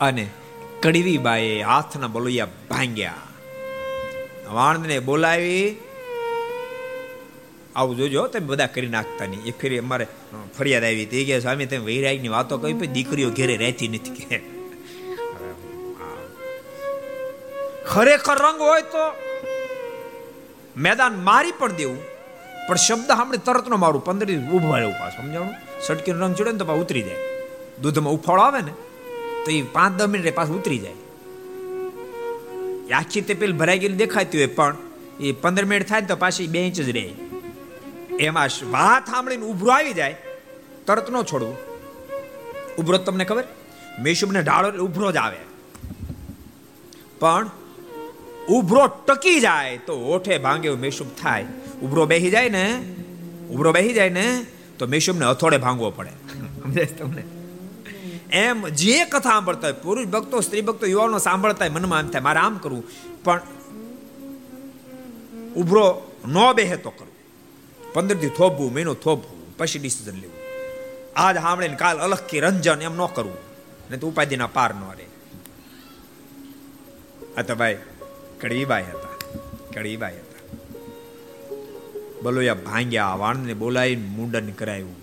[0.00, 0.30] અને
[0.82, 3.14] કડવી બાએ હાથના બોલોયા ભાંગ્યા.
[4.50, 5.76] વાણને બોલાવી,
[7.76, 9.42] આવું જોજો, તમે બધા કરી નાખતા નહીં.
[9.42, 10.06] એક ફેરી અમારે
[10.58, 11.24] ફરિયાદ આવી હતી.
[11.24, 14.38] ગયા સ્વામી, તમે વૈરાગની વાતો કહી પછી દીકરીઓ ઘેરે રહેતી નથી કે.
[17.86, 19.04] ખરેખર રંગ હોય તો
[20.76, 22.00] મેદાન મારી પણ દેવું.
[22.68, 24.04] પણ શબ્દ સાંભળે તરત નો મારું.
[24.04, 25.54] પંદર દિવસ ઊભા રહેવું પાછું, સમજાણું?
[25.86, 27.16] સટકીનો રંગ ચડે ને તો પાછું ઉતરી જાય.
[27.82, 28.72] દૂધમાં ઉફાળો આવે ને,
[29.44, 30.98] તો એ પાંચ દસ મિનિટ પાછું ઉતરી જાય.
[32.92, 34.76] આખી તે પેલી ભરાઈ ગયેલી દેખાતી હોય, પણ
[35.20, 37.06] એ પંદર મિનિટ થાય તો પાછી બે ઇંચ જ રહે.
[38.20, 40.16] એમાં વાત સાંભળીને ઉભરો આવી જાય,
[40.86, 41.56] તરત ન છોડવું.
[42.78, 43.44] ઉભરો તમને ખબર?
[44.02, 45.36] મેશુબને ઢાળો ઉભરો જ આવે.
[47.18, 47.50] પણ
[48.48, 51.46] ઉભરો ટકી જાય તો ઓઠે ભાંગે મેશુબ થાય.
[51.82, 52.94] ઉભરો બેહી જાય ને
[53.50, 54.46] ઉભરો બેહી જાય ને,
[54.78, 56.10] તો મેશુબને હથોડે ભાંગવો પડે.
[56.62, 57.22] સમજાય તમને?
[58.32, 62.22] એમ જે કથા સાંભળતા હોય, પુરુષ ભક્તો, સ્ત્રી ભક્તો યુવાનો સાંભળતા હોય, મનમાં એમ થાય,
[62.22, 62.84] મારે આમ કરવું.
[63.24, 63.40] પણ
[65.56, 67.11] ઉભરો ન બેહે તો કરવું
[67.94, 70.42] પંદરથી થોભવું, મહિનો થોભવું, પછી ડિસિઝન લેવું.
[71.16, 73.36] આજ સાંભળીને કાલ અલગ કે રંજન એમ ન કરવું
[73.90, 75.06] ને તો ઉપાધિના પાર ન રહે.
[77.36, 77.78] આ તો ભાઈ
[78.40, 79.08] કડવીબાઈ હતા
[79.74, 80.32] કડવીબાઈ હતા.
[82.22, 84.96] બલોયા ભાંગ્યા વાણને બોલાવીને મુંડન કરાયું.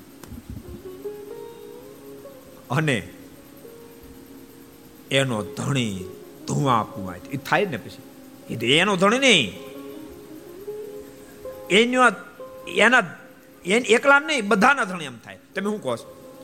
[2.70, 3.10] અને
[5.12, 6.06] એનો ધણી
[6.48, 8.68] ધુઆ પુઆય એ થાય ને પછી?
[8.78, 9.54] એનો ધણી નહીં.
[11.70, 12.29] એનો
[12.74, 13.04] એના
[13.66, 15.38] એને એકલા નહીં, બધાના ધણી એમ થાય.
[15.56, 15.98] તમે શું કહો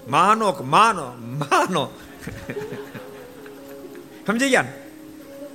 [0.08, 1.90] માનો કે માનો માનો.
[4.28, 4.74] સમજી ગયા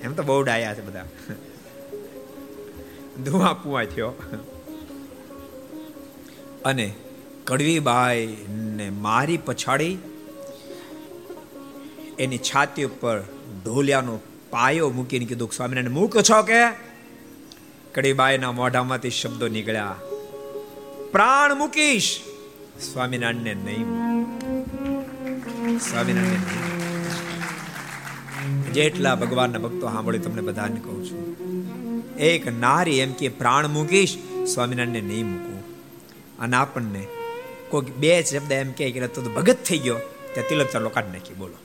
[0.03, 1.05] એમ તો બહુ ડાયા છે બધા.
[3.25, 4.09] ધુઆ પુઆ થયો.
[6.65, 6.95] અને
[7.45, 9.99] કડવીબાઈ ને મારી પછાડી
[12.19, 13.21] એની છાતી ઉપર
[13.65, 16.63] ઢોલિયાનો પાયો મૂકીને કીધું, સ્વામિનારાયણ, મૂક છો કે?
[17.95, 19.97] કડીબાઈના મોઢામાંથી શબ્દો નીકળ્યા.
[21.15, 22.11] પ્રાણ મૂકીશ.
[22.87, 23.87] સ્વામિનારાયણને નહીં
[25.79, 26.45] સ્વામિનારાયણ
[28.77, 31.23] જેટલા ભગવાનના ભક્તો સાંભળ્યું, તમને બધાને કહું છું.
[32.29, 34.15] એક નારી એમ કે પ્રાણ મૂકીશ,
[34.53, 35.63] સ્વામિનારાયણને નહીં મૂકવું.
[36.39, 37.03] અને આપણને
[37.73, 39.99] કોઈ બે શબ્દ એમ કે તો ભગત થઈ ગયો,
[40.35, 41.59] ત્યાં તિલક ચાલો કાઢી નાખી, બોલો.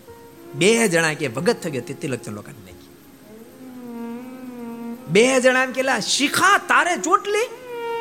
[0.56, 2.92] બે જણા કે ભગત થઈ ગયો તે તિલક ચાલો કાઢી નાખી.
[5.14, 5.82] બે જણા એમ કે
[6.16, 7.48] શિખા તારે ચોટલી,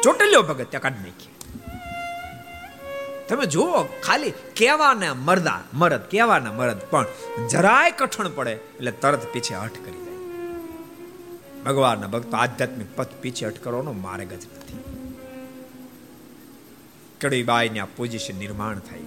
[0.05, 1.34] ચોટલ્યો ભગત ત્યાં કાઢી નાખી.
[3.29, 7.07] તમે જુઓ, ખાલી કેવાના મરદા, મરદ, કેવાના મરદ, પણ
[7.51, 10.15] જરાય કઠણ પડે એટલે તરત પીછે હઠ કરી જાય
[11.63, 14.79] ભગવાનના ભક્તો આધ્યાત્મિક પથ પીછે હઠ કરવાનો માર્ગ જ નથી.
[17.21, 19.01] કડીબાઈને આ પોઝિશન નિર્માણ થાય.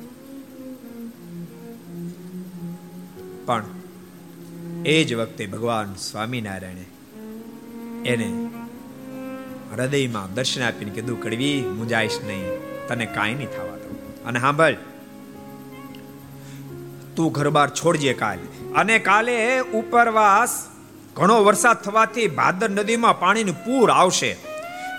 [3.45, 3.65] પણ
[4.85, 6.85] એ જ વખતે ભગવાન સ્વામિનારાયણે
[8.05, 8.29] એને
[9.75, 12.45] હૃદયમાં દર્શન આપીને કીધું, કડવી, મુંજાઈશ નહીં,
[12.87, 13.76] તને કાંઈ નહીં થવા
[14.27, 14.75] અને સાંભળ,
[17.15, 18.37] તું ઘર બાર છોડજે કાલ.
[18.75, 20.65] અને કાલે ઉપરવાસ
[21.15, 24.37] ઘણો વરસાદ થવાથી ભાદર નદીમાં પાણીનું પૂર આવશે.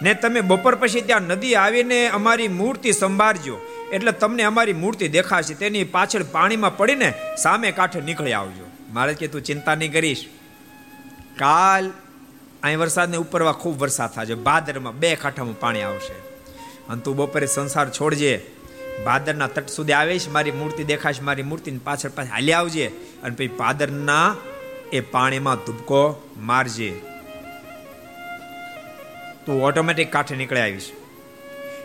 [0.03, 3.59] ને તમે બપોર પછી ત્યાં નદી આવીને અમારી મૂર્તિ સંભાળજો.
[3.93, 5.55] એટલે તમને અમારી મૂર્તિ દેખાશે.
[5.55, 8.65] તેની પાછળ પાણીમાં પડીને સામે કાંઠે નીકળી આવજો.
[8.93, 10.29] મારે કે, તું ચિંતા નહીં કરીશ.
[11.37, 11.93] કાલ
[12.63, 14.35] અહીં વરસાદને ઉપરવા ખૂબ વરસાદ થશે.
[14.35, 16.15] ભાદરમાં બે કાંઠામાં પાણી આવશે.
[16.89, 18.58] અને તું બપોરે સંસાર છોડજે.
[19.05, 22.87] ભાદરના તટ સુધી આવીશ, મારી મૂર્તિ દેખાશ, મારી મૂર્તિની પાછળ પાછળ હાલી આવજે
[23.23, 24.37] અને પછી ભાદરના
[24.93, 26.01] એ પાણીમાં ધુબકો
[26.37, 26.91] મારજે.
[29.47, 30.91] તું ઓટોમેટિક કાંઠે નીકળી આવીશ.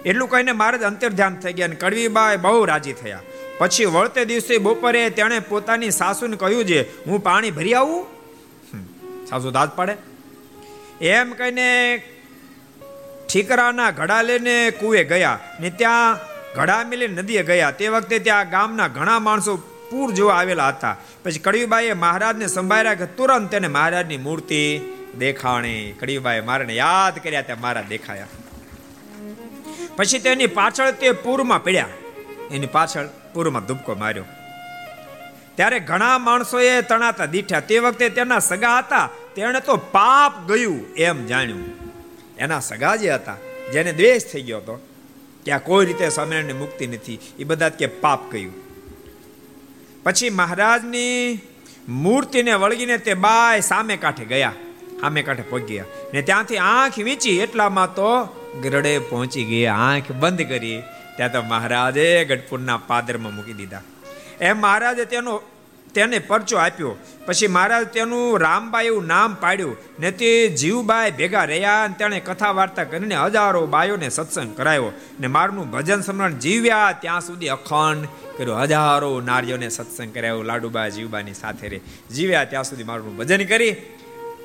[0.06, 3.22] એટલું કહીને મારે જ અંતર ધ્યાન થઈ ગયા અને કડવીબાઈ બહુ રાજી થયા.
[3.58, 8.02] પછી વળતે દિવસે બપોરે તેણે પોતાની સાસુને કહ્યું છે, હું પાણી ભરી આવું?
[9.30, 9.96] સાસુ દાદ પાડે.
[11.02, 11.70] એમ કહીને
[13.30, 17.72] ઠીકરાના ઘડા લઈને કુએ ગયા ને ત્યાં ઘડા મિલી નદીએ ગયા.
[17.72, 19.58] તે વખતે ત્યાં ગામના ઘણા માણસો
[19.92, 20.98] પૂર જોવા આવેલા હતા.
[21.24, 24.82] પછી કડવીબાઈએ મહારાજને સંભાળ્યા કે તુરંત તેને મહારાજની મૂર્તિ
[25.18, 25.92] દેખાણી.
[26.00, 28.28] કડવીબાઈએ મારાને યાદ કર્યા ત્યાં મારા દેખાયા.
[29.96, 31.88] પછી તેની પાછળ તે પૂરમાં પડ્યા.
[32.52, 34.26] એની પાછળ પૂરમાં ધુબકો માર્યો.
[35.56, 37.60] ત્યારે ઘણા માણસોએ તણાતા દીઠ્યા.
[37.60, 39.10] તે વખતે તેના સગા હતા.
[39.36, 41.66] તેણે તો પાપ ગયું એમ જાણ્યું.
[42.38, 43.38] એના સગા જે હતા,
[43.74, 44.88] જેને દ્વેષ થઈ ગયો હતો
[45.46, 47.20] કે આ કોઈ રીતે સ્વામિનારાયણની મુક્તિ નથી.
[47.40, 48.54] એ બધા કે પાપ કહ્યું
[50.04, 51.40] પછી મહારાજની
[51.90, 54.54] મૂર્તિને વળગીને તે બાય સામે કાંઠે ગયા.
[55.02, 55.86] સામે કાંઠે પહોંચી ગયા.
[56.14, 58.10] ને ત્યાંથી આંખ વીંચી એટલામાં તો
[58.64, 60.84] ગરડે પહોંચી ગયા આંખ બંધ કરી.
[61.16, 63.82] ત્યાં તો મહારાજે ગઢપુરના પાદરમાં મૂકી દીધા.
[64.42, 65.42] એમ મહારાજે તેનો
[65.94, 66.96] તેને પરચો આપ્યો.
[67.26, 69.78] પછી મહારાજ તેનું રામબાઈ એવું નામ પાડ્યું.
[70.00, 75.28] ને તે જીવબાઈ ભેગા રહ્યા અને તેણે કથા વાર્તા કરીને હજારો બાયોને સત્સંગ કરાયો ને
[75.28, 76.98] મારનું ભજન સમરણ જીવ્યા.
[77.02, 78.56] ત્યાં સુધી અખંડ કર્યો.
[78.56, 80.44] હજારો નારીઓને સત્સંગ કરાયો.
[80.44, 81.82] લાડુબા જીવબાની સાથે રે
[82.16, 83.76] જીવ્યા ત્યાં સુધી મારું ભજન કરી.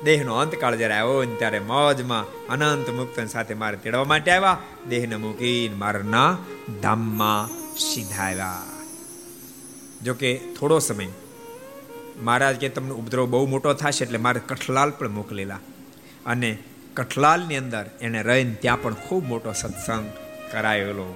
[0.03, 4.57] દેહનો અંતકાળ જ્યારે આવ્યો ને ત્યારે મોજમાં અનંત મુક્ત સાથે મારે તેડવા માટે આવ્યા.
[4.89, 6.37] દેહને મૂકીને મારના
[6.81, 7.47] ધામમાં
[7.77, 8.61] સીધા આવ્યા
[10.03, 11.07] જોકે થોડો સમય
[12.21, 15.59] મહારાજ કે તમને ઉપદ્રવ બહુ મોટો થશે એટલે મારે કઠલાલ પણ મોકલેલા.
[16.25, 16.57] અને
[16.93, 20.05] કઠલાલની અંદર એને રહીને ત્યાં પણ ખૂબ મોટો સત્સંગ
[20.51, 21.07] કરાયેલો.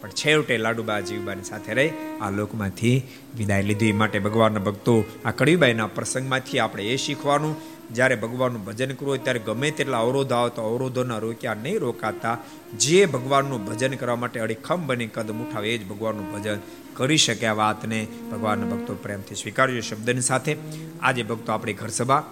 [0.00, 1.90] પણ છેવટે લાડુબા જીવબાની સાથે રહી
[2.20, 2.96] આ લોકમાંથી
[3.36, 3.92] વિદાય લીધી.
[3.92, 7.54] માટે ભગવાનના ભક્તો આ કડીબાઈના પ્રસંગમાંથી આપણે એ શીખવાનું,
[7.92, 12.36] જ્યારે ભગવાનનું ભજન કરવું હોય ત્યારે ગમે તેટલા અવરોધ આવે તો અવરોધોના રોક્યા નહીં રોકાતા.
[12.76, 16.58] જે ભગવાનનું ભજન કરવા માટે અડીખમ બની કદમ ઉઠાવે એ જ ભગવાનનું ભજન
[16.94, 20.56] કરી શકે આ વાતને ભગવાનના ભક્તો પ્રેમથી સ્વીકારજો શબ્દની સાથે
[21.02, 22.22] આજે ભક્તો આપણી ઘર સભા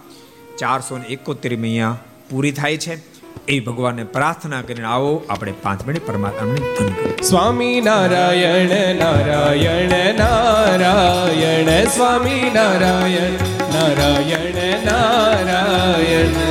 [0.57, 1.97] ચારસો ને એકોતેરમી અહીંયા
[2.29, 3.11] પૂરી થાય છે.
[3.47, 5.23] એ ભગવાનને પ્રાર્થના કરીને આવો.
[5.29, 7.21] આપણે પાંચ મિનિટ પરમાત્માને ધન કરીએ.
[7.21, 13.31] સ્વામી નારાયણ નારાયણ નારાયણ, સ્વામી નારાયણ
[13.73, 16.50] નારાયણ નારાયણ.